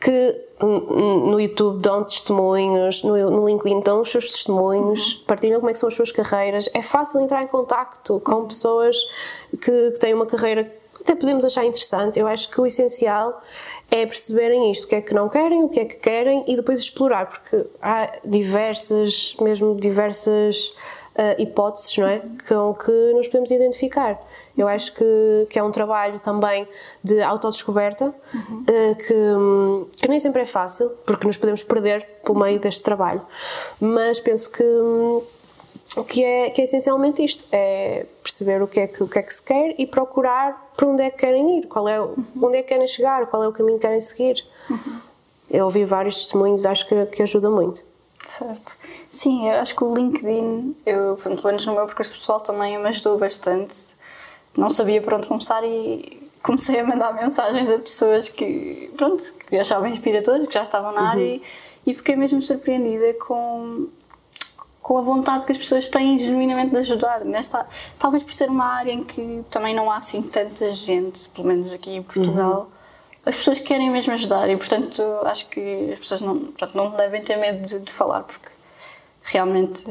[0.01, 5.25] que no YouTube dão testemunhos, no, LinkedIn dão os seus testemunhos, uhum.
[5.27, 6.69] partilham como é são as suas carreiras.
[6.75, 8.97] É fácil entrar em contacto com pessoas
[9.51, 12.19] que, que têm uma carreira que até podemos achar interessante.
[12.19, 13.43] Eu acho que o essencial
[13.91, 16.57] é perceberem isto, o que é que não querem, o que é que querem e
[16.57, 20.69] depois explorar, porque há diversas, mesmo diversas
[21.17, 22.23] uh, hipóteses, não é?
[22.47, 24.21] Com que nos podemos identificar.
[24.61, 26.68] Eu acho que, que é um trabalho também
[27.03, 28.64] de autodescoberta uhum.
[28.66, 33.23] que, que nem sempre é fácil, porque nos podemos perder pelo meio deste trabalho.
[33.81, 34.64] Mas penso que
[36.07, 39.23] que é, que é essencialmente isto: é perceber o que é que, o que é
[39.23, 42.14] que se quer e procurar para onde é que querem ir, qual é, uhum.
[42.42, 44.44] onde é que querem chegar, qual é o caminho que querem seguir.
[44.68, 45.01] Uhum.
[45.51, 47.83] Eu ouvi vários testemunhos, acho que, que ajuda muito.
[48.27, 48.79] Certo.
[49.09, 52.88] Sim, eu acho que o LinkedIn, eu, pelo menos no meu percurso pessoal, também me
[52.88, 53.75] ajudou bastante
[54.57, 59.57] não sabia por onde começar e comecei a mandar mensagens a pessoas que, pronto, que
[59.57, 61.07] achava inspiradoras, que já estavam na uhum.
[61.07, 61.43] área e,
[61.87, 63.89] e, fiquei mesmo surpreendida com,
[64.83, 67.25] com a vontade que as pessoas têm genuinamente de ajudar.
[67.25, 67.67] Nesta,
[67.99, 71.73] talvez por ser uma área em que também não há assim tanta gente, pelo menos
[71.73, 72.63] aqui em Portugal.
[72.63, 72.81] Uhum.
[73.27, 77.23] As pessoas querem mesmo ajudar e, portanto, acho que as pessoas não, pronto, não devem
[77.23, 78.49] ter medo de, de falar, porque
[79.23, 79.85] realmente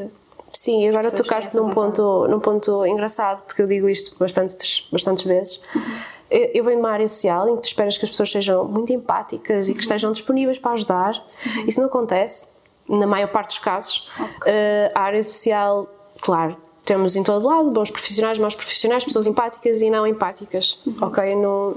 [0.51, 5.61] Sim, agora tocaste num ponto, num ponto engraçado, porque eu digo isto bastantes, bastantes vezes.
[5.75, 5.81] Uhum.
[6.29, 8.65] Eu, eu venho de uma área social em que tu esperas que as pessoas sejam
[8.65, 9.81] muito empáticas e que uhum.
[9.81, 11.23] estejam disponíveis para ajudar.
[11.45, 11.65] Uhum.
[11.67, 12.47] Isso não acontece,
[12.87, 14.09] na maior parte dos casos.
[14.15, 14.51] Okay.
[14.51, 15.87] Uh, a área social,
[16.21, 20.79] claro, temos em todo lado bons profissionais, maus profissionais, pessoas empáticas e não empáticas.
[20.85, 20.95] Uhum.
[21.01, 21.35] Ok?
[21.35, 21.71] Não,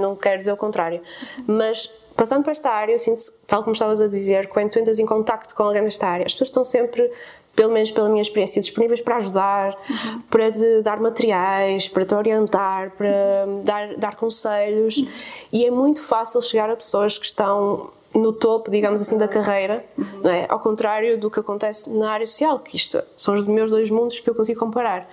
[0.00, 1.00] não quero dizer o contrário.
[1.38, 1.56] Uhum.
[1.58, 4.98] Mas passando para esta área, eu sinto, tal como estavas a dizer, quando tu entras
[4.98, 7.10] em contacto com alguém desta área, as pessoas estão sempre
[7.56, 10.20] pelo menos pela minha experiência, disponíveis para ajudar, uhum.
[10.28, 13.08] para te dar materiais, para te orientar, para
[13.46, 13.60] uhum.
[13.64, 14.98] dar, dar conselhos.
[14.98, 15.08] Uhum.
[15.50, 19.84] E é muito fácil chegar a pessoas que estão no topo, digamos assim, da carreira,
[20.22, 20.46] não é?
[20.48, 24.20] ao contrário do que acontece na área social, que isto são os meus dois mundos
[24.20, 25.08] que eu consigo comparar.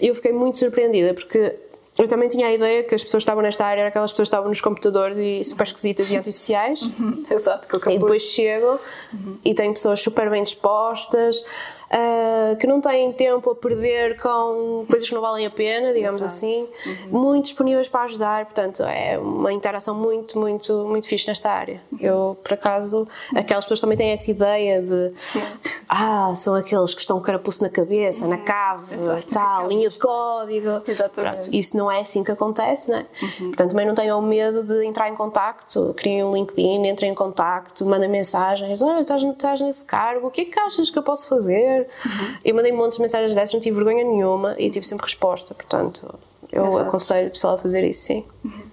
[0.00, 1.54] Eu fiquei muito surpreendida porque
[1.98, 4.28] eu também tinha a ideia que as pessoas que estavam nesta área eram aquelas pessoas
[4.28, 6.82] que estavam nos computadores e super esquisitas e antissociais.
[6.82, 7.24] Uhum.
[7.30, 8.78] Exato, que eu E depois chego
[9.12, 9.36] uhum.
[9.44, 11.44] e tenho pessoas super bem dispostas,
[11.90, 16.22] uh, que não têm tempo a perder com coisas que não valem a pena, digamos
[16.22, 16.32] Exato.
[16.32, 17.20] assim, uhum.
[17.20, 21.80] muito disponíveis para ajudar, portanto é uma interação muito, muito, muito fixe nesta área.
[21.92, 21.98] Uhum.
[22.00, 25.42] Eu, por acaso, aquelas pessoas também têm essa ideia de Sim.
[25.88, 28.30] ah, são aqueles que estão com carapuço na cabeça, uhum.
[28.30, 29.26] na cave, Exato.
[29.32, 30.82] tal, linha de código.
[30.86, 31.36] Exatamente.
[31.36, 33.06] Pronto, isso não é assim que acontece, não é?
[33.22, 33.48] Uhum.
[33.48, 37.84] Portanto, também não tenham medo de entrar em contacto, criem um LinkedIn, entrem em contacto,
[37.84, 41.28] mandem mensagens, olha, estás, estás nesse cargo, o que é que achas que eu posso
[41.28, 41.77] fazer?
[41.78, 42.34] Uhum.
[42.44, 46.18] Eu mandei montes de mensagens dessas, não tive vergonha nenhuma e tive sempre resposta, portanto,
[46.50, 46.88] eu Exato.
[46.88, 48.24] aconselho o pessoal a fazer isso, sim.
[48.44, 48.68] Uhum.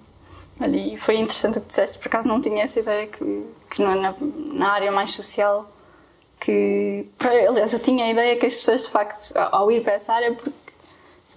[0.74, 3.92] E foi interessante o que disseste, por acaso não tinha essa ideia que, que não
[3.92, 4.16] é na,
[4.54, 5.70] na área mais social
[6.40, 7.08] que.
[7.20, 10.34] Aliás, eu tinha a ideia que as pessoas de facto, ao ir para essa área,
[10.34, 10.52] porque.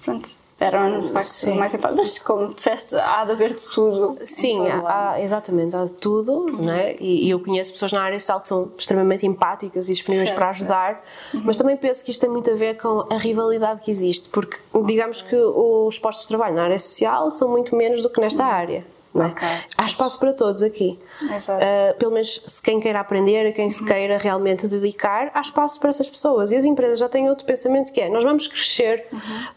[0.02, 0.28] Pronto,
[0.60, 1.54] eram de facto Sim.
[1.54, 2.08] mais simpáticos.
[2.08, 4.16] Mas como disseste, há de haver de tudo.
[4.24, 6.64] Sim, há, exatamente, há de tudo, uhum.
[6.64, 6.96] né?
[6.98, 10.38] E, e, eu conheço pessoas na área social que são extremamente empáticas e disponíveis certo,
[10.38, 11.42] para ajudar, uhum.
[11.44, 14.58] mas também penso que isto tem muito a ver com a rivalidade que existe, porque
[14.84, 18.42] digamos que os postos de trabalho na área social são muito menos do que nesta
[18.42, 18.50] uhum.
[18.50, 18.97] área.
[19.14, 19.28] Não é?
[19.28, 19.48] Ok.
[19.76, 20.98] Há espaço para todos aqui.
[21.34, 21.64] Exato.
[21.64, 25.88] Uh, pelo menos se quem queira aprender, quem se queira realmente dedicar, há espaço para
[25.88, 26.52] essas pessoas.
[26.52, 29.06] E as empresas já têm outro pensamento que é: nós vamos crescer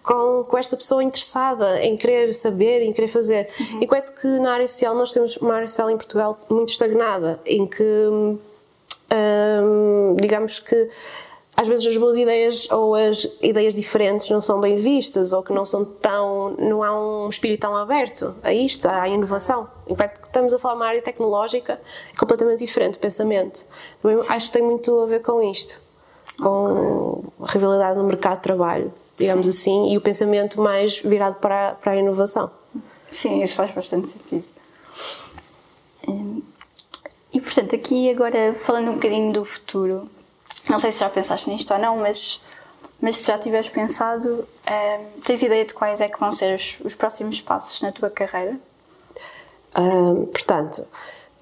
[0.02, 3.50] com, com esta pessoa interessada em querer saber, em querer fazer.
[3.82, 7.66] Enquanto que na área social nós temos uma área social em Portugal muito estagnada, em
[7.66, 8.40] que hum,
[9.12, 10.90] hum, digamos que
[11.56, 15.54] às vezes as boas ideias ou as ideias diferentes não são bem vistas ou que
[15.54, 19.68] não são tão não há um espírito tão aberto a isto, à inovação.
[19.88, 21.80] Enquanto que estamos a falar uma área tecnológica
[22.14, 23.66] é completamente diferente o pensamento.
[24.02, 25.80] Também acho que tem muito a ver com isto,
[26.42, 31.70] com a rivalidade no mercado de trabalho, digamos assim, e o pensamento mais virado para,
[31.70, 32.50] a- para a inovação.
[33.10, 34.46] Sim, isso faz bastante sentido.
[36.08, 36.42] Hum,
[37.34, 40.10] E portanto, aqui agora falando um bocadinho do futuro,
[40.70, 42.42] não sei se já pensaste nisto ou não, mas,
[43.00, 46.76] mas se já tiveres pensado, hum, tens ideia de quais é que vão ser os,
[46.86, 48.58] os próximos passos na tua carreira?
[49.76, 50.86] Ahm, portanto,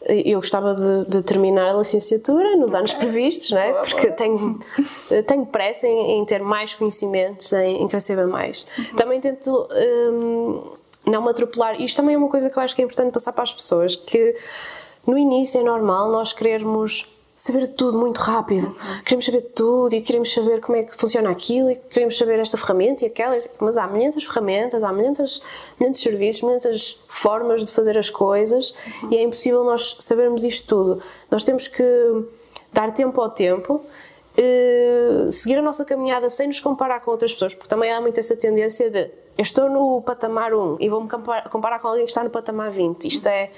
[0.05, 3.73] eu gostava de, de terminar a licenciatura nos anos previstos, não é?
[3.73, 4.59] Porque tenho,
[5.27, 8.65] tenho pressa em, em ter mais conhecimentos, em, em saber mais.
[8.77, 8.95] Uhum.
[8.95, 10.61] Também tento ahm,
[11.05, 11.81] não me atropelar.
[11.81, 13.95] Isto também é uma coisa que eu acho que é importante passar para as pessoas,
[13.95, 14.35] que
[15.05, 17.05] no início é normal nós querermos
[17.39, 18.67] saber tudo muito rápido.
[18.67, 19.03] Uhum.
[19.05, 22.57] Queremos saber tudo e queremos saber como é que funciona aquilo e queremos saber esta
[22.57, 25.41] ferramenta e aquela, mas há milhentas ferramentas, há milhentos
[25.93, 28.73] serviços, milhentas formas de fazer as coisas
[29.09, 31.01] e é impossível nós sabermos isto tudo.
[31.31, 31.83] Nós temos que
[32.73, 33.85] dar tempo ao tempo,
[34.35, 38.19] eh, seguir a nossa caminhada sem nos comparar com outras pessoas, porque também há muito
[38.19, 42.11] essa tendência de eu estou no patamar 1 e vou-me comparar, comparar com alguém que
[42.11, 43.07] está no patamar 20.
[43.07, 43.49] Isto é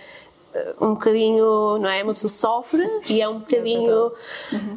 [0.79, 2.03] um bocadinho, não é?
[2.03, 4.11] Uma pessoa sofre e é um bocadinho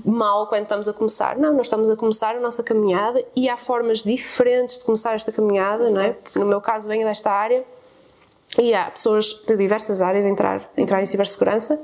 [0.05, 1.37] mau quando estamos a começar.
[1.37, 5.33] Não, nós estamos a começar a nossa caminhada e há formas diferentes de começar esta
[5.33, 6.09] caminhada, não é?
[6.09, 6.39] Exato.
[6.39, 7.65] No meu caso, venho desta área
[8.59, 11.81] e há pessoas de diversas áreas a entrar, a entrar em cibersegurança.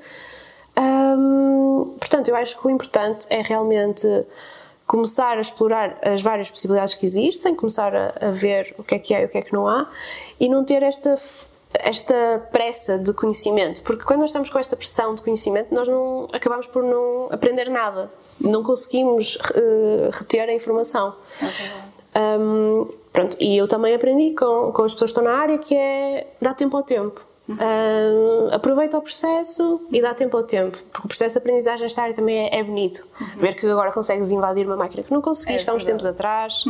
[0.79, 4.07] Hum, portanto, eu acho que o importante é realmente
[4.87, 8.99] começar a explorar as várias possibilidades que existem, começar a, a ver o que é
[8.99, 9.89] que há e o que é que não há
[10.39, 11.17] e não ter esta
[11.75, 16.27] esta pressa de conhecimento, porque quando nós estamos com esta pressão de conhecimento, nós não
[16.33, 21.15] acabamos por não aprender nada, não conseguimos eh, reter a informação.
[22.17, 25.77] Um, pronto, e eu também aprendi com, com as pessoas que estão na área que
[25.77, 27.25] é dar tempo ao tempo.
[27.51, 32.03] Um, aproveita o processo e dá tempo ao tempo, porque o processo de aprendizagem nesta
[32.03, 33.05] área também é, é bonito.
[33.37, 35.87] Ver que agora consegues invadir uma máquina que não conseguiste É há uns verdade.
[35.87, 36.65] tempos atrás,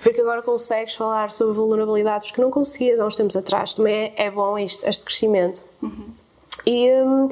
[0.00, 4.12] ver que agora consegues falar sobre vulnerabilidades que não conseguias há uns tempos atrás, também
[4.16, 5.60] é, é bom este, este crescimento.
[6.66, 7.28] E, hum,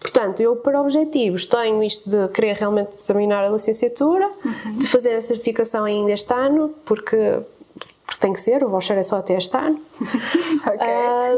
[0.00, 4.28] portanto, eu para objetivos tenho isto de querer realmente terminar a licenciatura,
[4.76, 7.38] de fazer a certificação ainda este ano, porque,
[8.14, 9.80] porque tem que ser, o voucher é só até este ano.
[10.66, 10.88] Ok.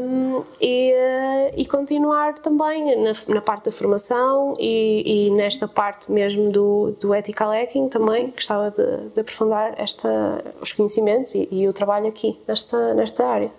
[0.03, 6.13] Hum, e, eh, e continuar também na, na parte da formação e, e nesta parte
[6.13, 11.69] mesmo do, do ethical hacking também gostava de, de aprofundar esta, os conhecimentos e, e
[11.69, 13.51] o trabalho aqui nesta, nesta área.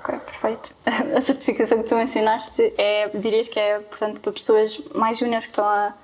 [0.00, 0.74] Ok, perfeito.
[1.14, 5.52] A certificação que tu mencionaste é, dirias que é, portanto, para pessoas mais júniores que
[5.52, 5.94] estão a,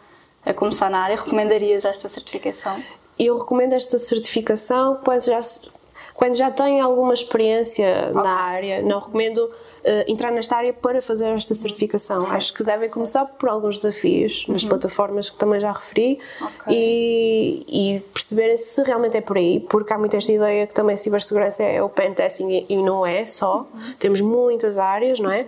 [0.44, 2.82] a começar na área, recomendarias esta certificação?
[3.18, 5.40] Eu recomendo esta certificação quando já,
[6.18, 8.82] quando já têm alguma experiência na área.
[8.82, 9.48] Não recomendo
[9.84, 12.22] eh, entrar nesta área para fazer esta certificação.
[12.22, 16.74] Certo, Acho que devem começar por alguns desafios nas plataformas que também já referi Ok.
[16.76, 20.96] e, e perceberem se realmente é por aí, porque há muita esta ideia que também
[20.96, 23.64] cibersegurança é o pen testing e, e não é só.
[24.00, 25.46] Temos muitas áreas, não é?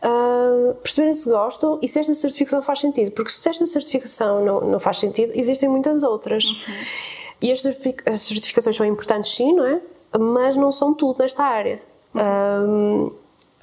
[0.00, 4.60] Ah, perceberem se gostam e se esta certificação faz sentido, porque se esta certificação não,
[4.60, 6.44] não faz sentido, existem muitas outras.
[7.42, 9.80] E as, certific- as certificações são importantes, sim, não é?
[10.18, 11.80] Mas não são tudo nesta área.
[12.14, 13.10] Um,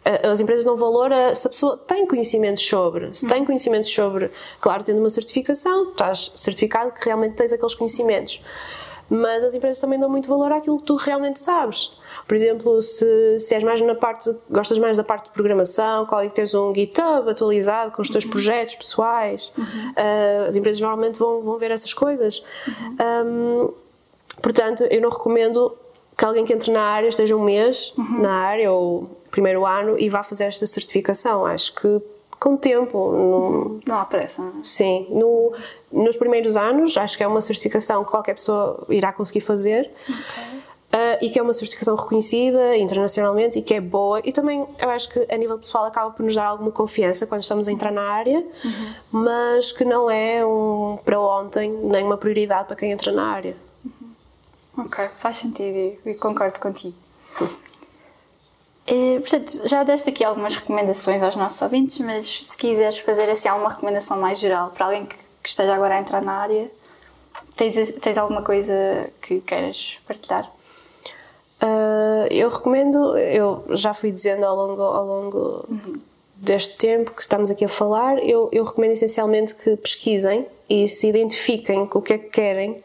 [0.04, 3.16] a- as empresas dão valor a se a pessoa tem conhecimentos sobre.
[3.16, 8.42] Se tem conhecimentos sobre, claro, tendo uma certificação, estás certificado que realmente tens aqueles conhecimentos.
[9.10, 11.92] Mas as empresas também dão muito valor àquilo que tu realmente sabes.
[12.26, 16.22] Por exemplo, se, se és mais na parte, gostas mais da parte de programação, qual
[16.22, 19.52] é que tens um GitHub atualizado com os teus projetos pessoais,
[19.98, 22.42] ah, as empresas normalmente vão, vão ver essas coisas.
[23.26, 23.70] Um,
[24.42, 25.76] portanto, eu não recomendo
[26.22, 30.08] que alguém que entre na área esteja um mês na área ou primeiro ano e
[30.08, 31.48] vá fazer esta certificação.
[31.48, 32.00] Acho que
[32.40, 34.64] com o tempo, não, Não há pressa, não é?
[34.64, 35.52] Sim, no,
[35.92, 39.90] nos primeiros anos acho que é uma certificação que qualquer pessoa irá conseguir fazer
[40.94, 44.90] Ah, e que é uma certificação reconhecida internacionalmente e que é boa e também eu
[44.92, 47.92] acho que a nível pessoal acaba por nos dar alguma confiança quando estamos a entrar
[47.92, 48.46] na área,
[49.12, 53.56] mas que não é um para ontem nem uma prioridade para quem entra na área.
[54.78, 56.96] Ok, faz sentido e, e concordo contigo.
[58.88, 63.48] Eh, portanto, já deste aqui algumas recomendações aos nossos ouvintes, mas se quiseres fazer assim
[63.48, 66.72] alguma recomendação mais geral para alguém que, que esteja agora a entrar na área,
[67.56, 68.74] tens, tens alguma coisa
[69.22, 70.52] que queiras partilhar?
[71.62, 75.94] Uh, eu recomendo, eu já fui dizendo ao longo, ao longo uhum.
[76.36, 81.08] deste tempo que estamos aqui a falar, eu, eu recomendo essencialmente que pesquisem e se
[81.08, 82.84] identifiquem com o que é que querem,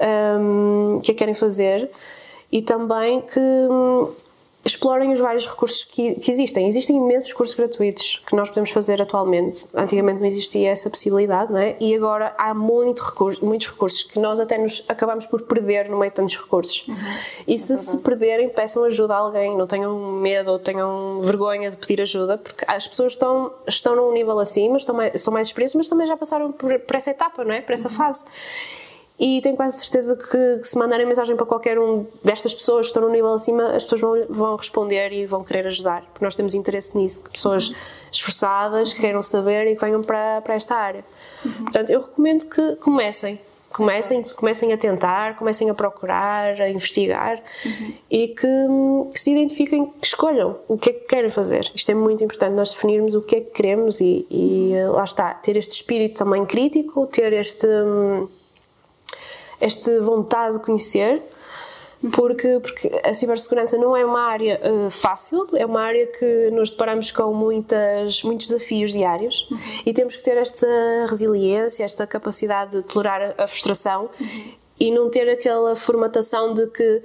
[0.00, 1.90] um, que que querem fazer
[2.50, 4.08] e também que hum,
[4.66, 6.66] explorem os vários recursos que, que, existem.
[6.66, 9.66] Existem imensos cursos gratuitos que nós podemos fazer atualmente.
[9.72, 11.76] Antigamente não existia essa possibilidade, não é?
[11.78, 15.98] E agora há muito recurso, muitos recursos que nós até nos acabamos por perder no
[15.98, 16.86] meio de tantos recursos.
[16.88, 16.96] Uhum.
[17.46, 19.56] E se é se perderem, peçam ajuda a alguém.
[19.56, 24.12] Não tenham medo ou tenham vergonha de pedir ajuda, porque as pessoas estão, estão num
[24.12, 27.44] nível acima, estão mais, são mais experientes, mas também já passaram por, por essa etapa,
[27.44, 27.60] não é?
[27.60, 27.94] Por essa uhum.
[27.94, 28.24] fase.
[29.18, 32.90] E tenho quase certeza que, que, se mandarem mensagem para qualquer um destas pessoas que
[32.90, 36.34] estão no nível acima, as pessoas vão, vão responder e vão querer ajudar, porque nós
[36.34, 37.72] temos interesse nisso, que pessoas
[38.12, 41.04] esforçadas, que queiram saber e que venham para, para esta área.
[41.44, 41.52] Uhum.
[41.64, 43.40] Portanto, eu recomendo que comecem.
[43.70, 47.92] Comecem, comecem a tentar, comecem a procurar, a investigar uhum.
[48.10, 48.46] e que,
[49.12, 51.70] que, se identifiquem, que escolham o que é que querem fazer.
[51.74, 55.34] Isto é muito importante, nós definirmos o que é que queremos e, e lá está,
[55.34, 58.28] ter este espírito também crítico, ter este hum,
[59.60, 61.22] esta vontade de conhecer,
[62.12, 66.70] porque, porque a cibersegurança não é uma área uh, fácil, é uma área que nos
[66.70, 69.58] deparamos com muitas, muitos desafios diários uhum.
[69.84, 70.66] e temos que ter esta
[71.08, 74.52] resiliência, esta capacidade de tolerar a, frustração uhum.
[74.78, 77.02] e não ter aquela formatação de que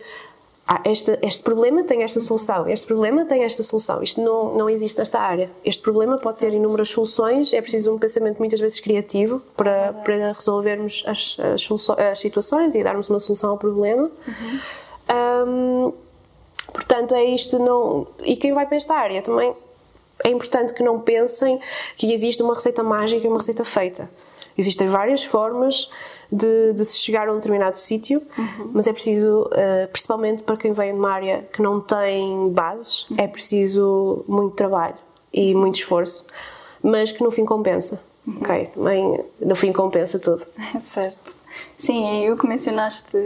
[0.74, 4.02] ah, este, este problema tem esta solução, este problema tem esta solução.
[4.02, 5.52] Isto não, não existe nesta área.
[5.66, 10.32] Este problema pode ter inúmeras soluções, é preciso um pensamento muitas vezes criativo para, para
[10.32, 14.10] resolvermos as, as, as situações e darmos uma solução ao problema.
[14.26, 14.60] Uhum.
[15.50, 15.94] Um,
[16.72, 17.60] portanto, é isto.
[17.60, 19.54] Não, e quem vai para esta área também
[20.24, 21.60] é importante que não pensem
[21.98, 24.10] que existe uma receita mágica e uma receita feita.
[24.58, 25.90] Existem várias formas
[26.32, 28.72] de, de se chegar a um determinado sítio, uhum.
[28.74, 33.10] mas é preciso, uh, principalmente para quem vem de uma área que não tem bases,
[33.10, 33.18] uhum.
[33.20, 34.96] é preciso muito trabalho
[35.34, 36.28] e muito esforço,
[36.82, 38.02] mas que no fim compensa.
[38.26, 38.38] Uhum.
[38.40, 40.46] Ok, também no fim compensa tudo.
[40.82, 41.36] certo.
[41.76, 43.18] Sim, e o que mencionaste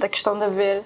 [0.00, 0.84] da questão de haver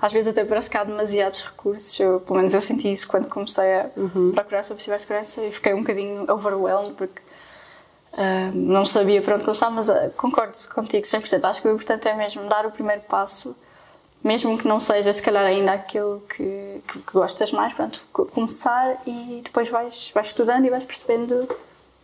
[0.00, 1.98] às vezes até parece que há demasiados recursos.
[2.00, 4.32] Eu, pelo menos eu senti isso quando comecei a uhum.
[4.32, 7.20] procurar sobre cibersegurança e fiquei um bocadinho overwhelmed porque
[8.52, 11.44] Não sabia para onde começar, mas uh, concordo contigo 100%.
[11.44, 13.56] Acho que o importante é mesmo dar o primeiro passo,
[14.22, 17.72] mesmo que não seja, se calhar, ainda aquilo que, que, que gostas mais.
[17.72, 21.48] Pronto, começar e depois vais, vais estudando e vais percebendo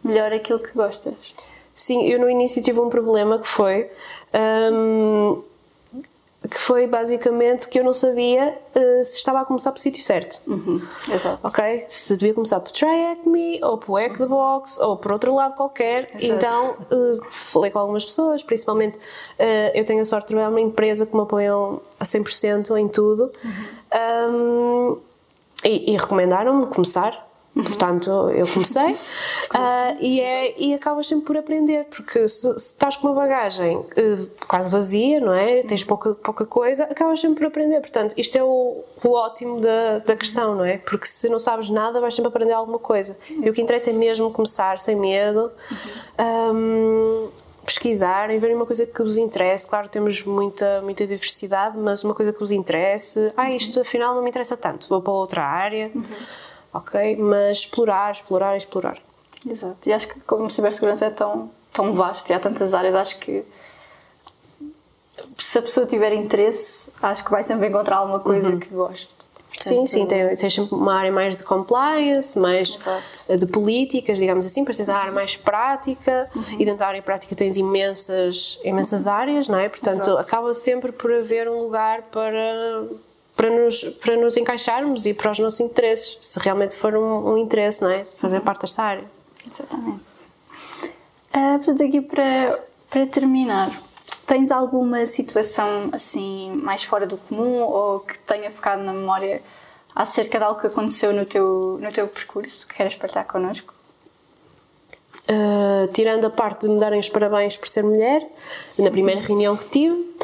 [0.02, 1.14] melhor aquilo que gostas.
[1.74, 3.90] Sim, eu no início tive um problema que foi.
[4.72, 5.42] Um,
[6.48, 10.40] que foi basicamente que eu não sabia uh, se estava a começar pelo sítio certo.
[10.46, 10.80] Uhum.
[11.10, 11.40] Exato.
[11.42, 11.84] Ok?
[11.88, 15.54] Se devia começar por Try Me, ou por Hack the Box, ou por outro lado
[15.54, 16.10] qualquer.
[16.14, 16.24] Exato.
[16.24, 20.60] Então, uh, falei com algumas pessoas, principalmente uh, eu tenho a sorte de trabalhar numa
[20.60, 23.32] empresa que me apoiam a 100% em tudo.
[23.44, 24.96] Uhum.
[24.96, 24.98] Um,
[25.64, 27.25] e, e recomendaram-me começar
[27.62, 32.96] Portanto, eu comecei uh, e, é, e acabas sempre por aprender, porque se, se estás
[32.96, 35.62] com uma bagagem uh, quase vazia, não é?
[35.62, 37.80] Tens pouca, pouca coisa, acabas sempre por aprender.
[37.80, 40.76] Portanto, isto é o, o ótimo da, da questão, não é?
[40.76, 43.16] Porque se não sabes nada, vais sempre aprender alguma coisa.
[43.30, 45.50] E o que interessa é mesmo começar sem medo.
[46.20, 47.28] Um,
[47.64, 49.66] pesquisarem, verem uma coisa que vos interesse.
[49.66, 53.32] Claro, temos muita, muita diversidade, mas uma coisa que vos interesse.
[53.36, 55.90] Ah, isto afinal não me interessa tanto, vou para outra área.
[55.94, 56.04] Uhum
[56.76, 57.16] ok?
[57.16, 58.98] Mas explorar, explorar, explorar.
[59.48, 59.76] Exato.
[59.88, 63.44] E acho que como cibersegurança é tão, tão vasto e há tantas áreas, acho que
[65.38, 68.58] se a pessoa tiver interesse, acho que vai sempre encontrar alguma coisa uhum.
[68.58, 69.16] que goste.
[69.58, 73.38] Sim, sim, tem, tem sempre uma área mais de compliance, mais Exato.
[73.38, 76.44] de políticas, digamos assim, depois tens a área mais prática uhum.
[76.58, 79.68] e dentro da área prática tens imensas, imensas áreas, não é?
[79.68, 80.18] Portanto, Exato.
[80.18, 82.86] acaba sempre por haver um lugar para,
[83.36, 87.38] para nos, para nos encaixarmos e para os nossos interesses, se realmente for um, um
[87.38, 88.04] interesse, não é?
[88.04, 88.44] Fazer uhum.
[88.44, 89.04] parte desta área.
[89.46, 90.00] Exatamente.
[91.34, 93.82] Uh, portanto, aqui para, para terminar,
[94.26, 99.42] tens alguma situação assim mais fora do comum ou que tenha ficado na memória
[99.94, 103.74] acerca de algo que aconteceu no teu, no teu percurso que queres partilhar connosco?
[105.28, 108.26] Uh, tirando a parte de me darem os parabéns por ser mulher,
[108.78, 109.26] na primeira uhum.
[109.26, 110.16] reunião que tive,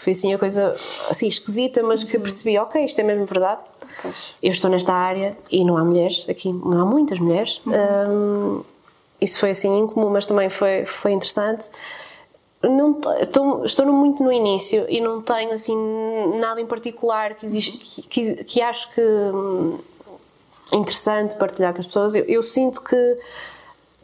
[0.00, 0.74] foi assim a coisa
[1.10, 3.60] assim esquisita, mas que percebi, ok, isto é mesmo verdade.
[4.00, 4.34] Pois.
[4.42, 7.60] Eu estou nesta área e não há mulheres aqui, não há muitas mulheres.
[7.66, 7.74] Uhum.
[8.08, 8.64] Um,
[9.20, 11.68] isso foi assim incomum, mas também foi, foi interessante.
[12.62, 15.76] Não, estou, estou muito no início e não tenho assim
[16.38, 19.02] nada em particular que, existe, que, que, que acho que
[20.72, 22.14] interessante partilhar com as pessoas.
[22.14, 23.18] Eu, eu, sinto que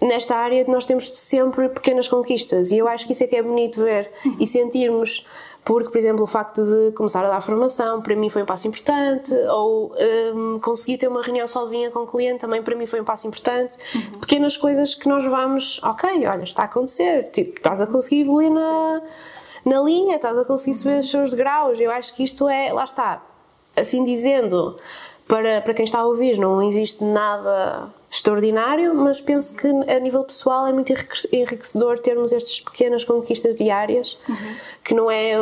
[0.02, 3.42] nesta área nós temos sempre pequenas conquistas e eu acho que isso é que é
[3.42, 5.26] bonito ver e sentirmos
[5.66, 8.68] porque, por exemplo, o facto de começar a dar formação para mim foi um passo
[8.68, 9.92] importante, ou
[10.32, 13.26] um, conseguir ter uma reunião sozinha com o cliente também para mim foi um passo
[13.26, 13.76] importante.
[13.92, 14.20] Uhum.
[14.20, 18.48] Pequenas coisas que nós vamos, ok, olha, está a acontecer, tipo, estás a conseguir evoluir
[18.48, 19.02] na,
[19.64, 21.80] na linha, estás a conseguir subir os seus graus.
[21.80, 23.20] Eu acho que isto é, lá está,
[23.74, 24.78] assim dizendo,
[25.26, 30.22] para, para quem está a ouvir, não existe nada extraordinário, mas penso que a nível
[30.24, 30.92] pessoal é muito
[31.32, 34.54] enriquecedor termos estas pequenas conquistas diárias, uhum.
[34.84, 35.34] que não é.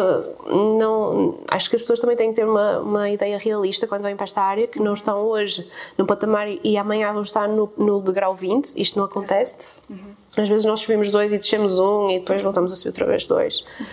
[0.79, 4.17] Não, acho que as pessoas também têm que ter uma, uma ideia realista quando vêm
[4.17, 8.01] para esta área, que não estão hoje no patamar e amanhã vão estar no, no
[8.01, 9.59] degrau 20, isto não acontece.
[9.89, 10.15] Uhum.
[10.37, 13.27] Às vezes nós subimos dois e descemos um e depois voltamos a subir outra vez
[13.27, 13.65] dois.
[13.79, 13.87] Uhum.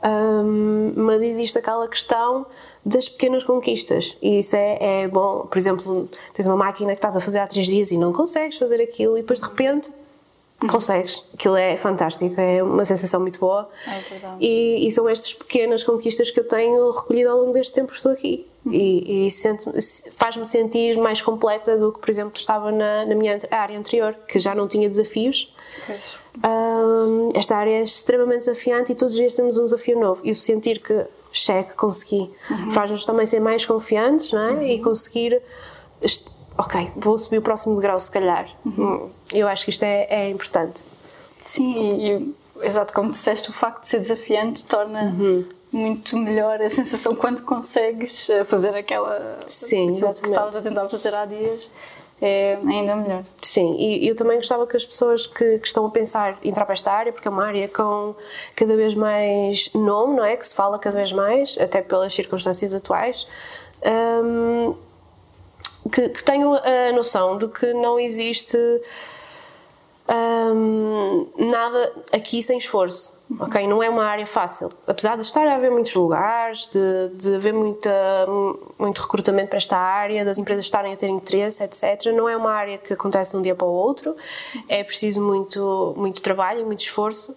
[0.00, 2.46] Um, mas existe aquela questão
[2.88, 5.46] das pequenas conquistas e isso é, é, bom.
[5.46, 8.56] Por exemplo, tens uma máquina que estás a fazer há três dias e não consegues
[8.56, 9.92] fazer aquilo e depois de repente
[10.66, 11.22] consegues.
[11.34, 13.68] Aquilo é fantástico, é uma sensação muito boa.
[13.86, 14.00] É
[14.40, 17.96] e, e, são estas pequenas conquistas que eu tenho recolhido ao longo deste tempo que
[17.96, 18.46] estou aqui.
[18.64, 18.72] Uhum.
[18.72, 19.30] E, e
[20.16, 24.38] faz-me sentir mais completa do que, por exemplo, estava na, na minha área anterior, que
[24.38, 25.54] já não tinha desafios.
[26.44, 30.22] Um, esta área é extremamente desafiante e todos os dias temos um desafio novo.
[30.24, 32.30] E o sentir que cheque, consegui.
[32.50, 32.70] Uhum.
[32.70, 34.50] Faz-nos também ser mais confiantes não é?
[34.52, 34.62] Uhum.
[34.62, 35.40] e conseguir.
[36.56, 38.48] Ok, vou subir o próximo degrau, se calhar.
[38.64, 39.10] Uhum.
[39.32, 40.82] Eu acho que isto é, é importante.
[41.40, 42.34] Sim, e,
[42.66, 45.14] exato como disseste, o facto de ser desafiante torna
[45.72, 49.40] muito melhor a sensação quando consegues eh, fazer aquela.
[49.46, 50.22] Sim, exatamente.
[50.22, 51.70] que estavas a tentar fazer há dias
[52.20, 53.24] é ainda melhor.
[53.42, 56.64] Sim, e eu também gostava que as pessoas que, que, estão a pensar em entrar
[56.64, 58.14] para esta área, porque é uma área com
[58.56, 60.36] cada vez mais nome, não é?
[60.36, 63.26] Que se fala cada vez mais, até pelas circunstâncias atuais,
[64.24, 64.74] um,
[65.92, 68.58] que, que tenham a noção de que não existe
[70.10, 73.66] um, nada aqui sem esforço, ok?
[73.66, 74.70] Não é uma área fácil.
[74.86, 77.90] Apesar de estar a haver muitos lugares, de, de haver muita,
[78.78, 82.52] muito recrutamento para esta área, das empresas estarem a ter interesse, etc., não é uma
[82.52, 84.16] área que acontece de um dia para o outro.
[84.66, 87.36] É preciso muito, muito trabalho, muito esforço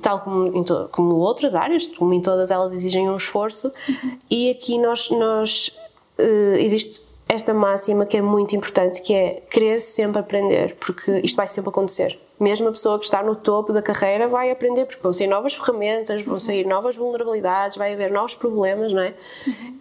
[0.00, 4.18] tal como, como outras áreas, como em todas elas exigem um esforço, uhum.
[4.30, 5.72] e aqui nós, nós
[6.20, 11.36] uh, existe esta máxima que é muito importante, que é querer sempre aprender, porque isto
[11.36, 12.18] vai sempre acontecer.
[12.40, 15.54] Mesmo a pessoa que está no topo da carreira vai aprender, porque vão sair novas
[15.54, 19.12] ferramentas, vão sair novas vulnerabilidades, vai haver novos problemas, não é?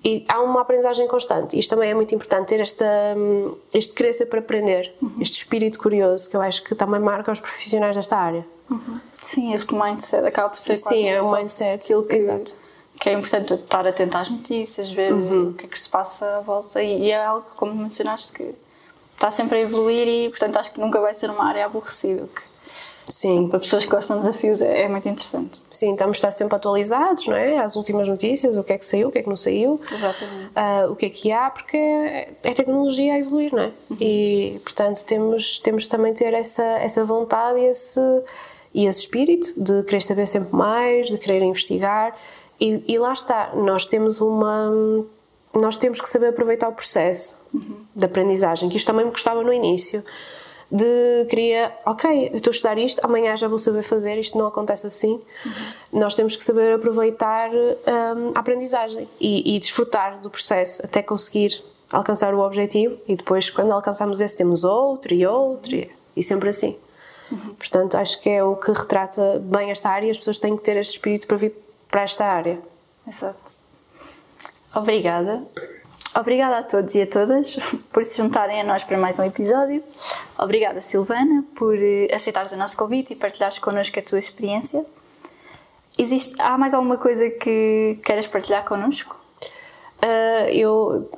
[0.03, 1.57] E há uma aprendizagem constante.
[1.57, 2.85] Isto também é muito importante, ter esta,
[3.73, 7.95] este querer sempre aprender, este espírito curioso, que eu acho que também marca os profissionais
[7.95, 8.45] desta área.
[8.69, 8.99] Uhum.
[9.21, 11.87] Sim, este mindset acaba por ser Sim, é um mindset.
[11.87, 12.66] Que, Exato
[12.99, 15.49] que é importante estar atento às notícias, ver uhum.
[15.49, 18.55] o que é que se passa à volta e, é algo, como mencionaste, que
[19.13, 22.27] está sempre a evoluir e, portanto, acho que nunca vai ser uma área aborrecida.
[23.07, 23.47] Sim.
[23.47, 25.61] Para pessoas que gostam de desafios é, é, muito interessante.
[25.71, 27.57] Sim, estamos estar sempre atualizados, não é?
[27.57, 29.79] Às últimas notícias, o que é que saiu, o que é que não saiu.
[29.89, 30.47] Exatamente.
[30.47, 33.71] Uh, o que é que há, porque é, é tecnologia a evoluir, não é?
[33.89, 33.97] Uhum.
[34.01, 37.99] E, portanto, temos, temos também ter essa, essa vontade e esse,
[38.73, 42.13] e esse espírito de querer saber sempre mais, de querer investigar
[42.59, 44.71] e, e, lá está, nós temos uma.
[45.53, 47.77] Nós temos que saber aproveitar o processo uhum.
[47.95, 50.03] de aprendizagem, que isto também me custava no início.
[50.69, 54.85] De queria, ok, estou a estudar isto, amanhã já vou saber fazer, isto não acontece
[54.85, 55.21] assim.
[55.45, 55.99] Uhum.
[55.99, 61.63] Nós temos que saber aproveitar um, a aprendizagem e, e desfrutar do processo até conseguir
[61.89, 66.49] alcançar o objetivo e depois, quando alcançamos esse, temos outro e outro e, e sempre
[66.49, 66.77] assim.
[67.31, 67.55] Uhum.
[67.55, 70.75] Portanto, acho que é o que retrata bem esta área as pessoas têm que ter
[70.75, 71.53] este espírito para vir
[71.89, 72.59] para esta área.
[73.07, 73.39] Exato.
[74.73, 75.43] Obrigada.
[76.15, 77.57] Obrigada a todos e a todas
[77.91, 79.83] por se juntarem a nós para mais um episódio.
[80.37, 84.85] Obrigada, Silvana, por eh, aceitares o nosso convite e partilhares connosco a tua experiência.
[85.97, 89.16] Existe, há mais alguma coisa que queiras partilhar connosco?
[89.97, 91.09] Uh, eu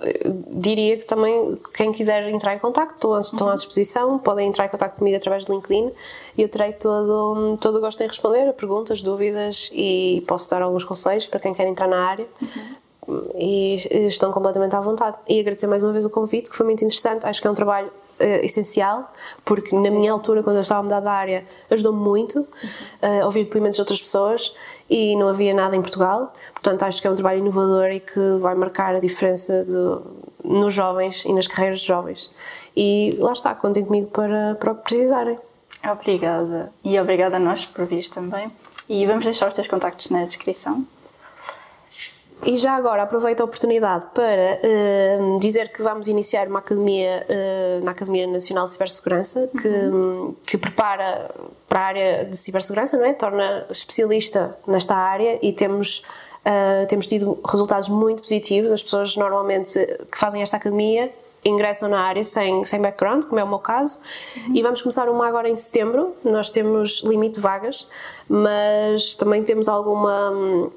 [0.51, 3.53] diria que também quem quiser entrar em contato estou, estou uhum.
[3.53, 5.91] à disposição, podem entrar em contato comigo através do LinkedIn
[6.37, 10.61] e eu terei todo, todo o gosto em responder a perguntas, dúvidas e posso dar
[10.61, 12.27] alguns conselhos para quem quer entrar na área.
[12.41, 13.29] Uhum.
[13.35, 13.75] E
[14.07, 15.17] estão completamente à vontade.
[15.27, 17.25] E agradecer mais uma vez o convite, que foi muito interessante.
[17.25, 19.11] Acho que é um trabalho uh, essencial,
[19.43, 23.45] porque na minha altura, quando eu estava a mudar da área, ajudou-me muito uh, ouvir
[23.45, 24.55] depoimentos de outras pessoas
[24.89, 26.33] e não havia nada em Portugal.
[26.53, 30.73] Portanto, acho que é um trabalho inovador e que vai marcar a diferença de, nos
[30.73, 32.29] jovens e nas carreiras de jovens.
[32.75, 35.37] E lá está, contem comigo para, para o que precisarem.
[35.89, 36.71] Obrigada.
[36.83, 38.51] E obrigada a nós por vir também.
[38.87, 40.85] E vamos deixar os teus contactos na descrição.
[42.45, 47.83] E já agora aproveito a oportunidade para uh, dizer que vamos iniciar uma academia uh,
[47.83, 49.69] na Academia Nacional de Cibersegurança que,
[50.45, 51.29] que prepara
[51.67, 53.13] para a área de cibersegurança, não é?
[53.13, 56.05] Torna especialista nesta área e temos
[56.45, 58.71] uh, temos tido resultados muito positivos.
[58.71, 59.77] As pessoas normalmente
[60.09, 61.11] que fazem esta academia
[61.43, 63.99] ingressam na área sem, sem background, como é o meu caso,
[64.35, 64.55] uhum.
[64.55, 66.15] e vamos começar uma agora em setembro.
[66.23, 67.87] Nós temos limite de vagas,
[68.27, 70.69] mas também temos alguma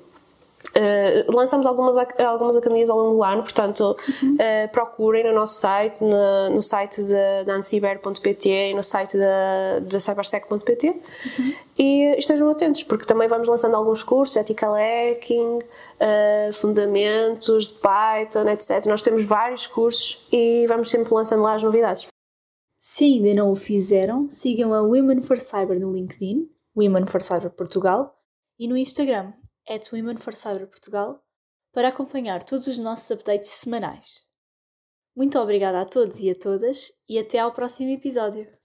[0.72, 4.34] Uh, lançamos algumas, algumas academias ao longo do ano, portanto, uhum.
[4.34, 7.02] uh, procurem no nosso site, no, site
[7.44, 11.54] da anciber.pt e no site da cybersec.pt uhum.
[11.78, 18.48] e estejam atentos, porque também vamos lançando alguns cursos, ethical hacking, uh, fundamentos de Python,
[18.48, 18.86] etc.
[18.86, 22.06] Nós temos vários cursos e vamos sempre lançando lá as novidades.
[22.80, 27.50] Se ainda não o fizeram, sigam a Women for Cyber no LinkedIn, Women for Cyber
[27.50, 28.18] Portugal,
[28.58, 29.32] e no Instagram,
[29.68, 31.22] at Women for Cyber Portugal
[31.72, 34.22] para acompanhar todos os nossos updates semanais.
[35.14, 38.61] Muito obrigada a todos e a todas e até ao próximo episódio.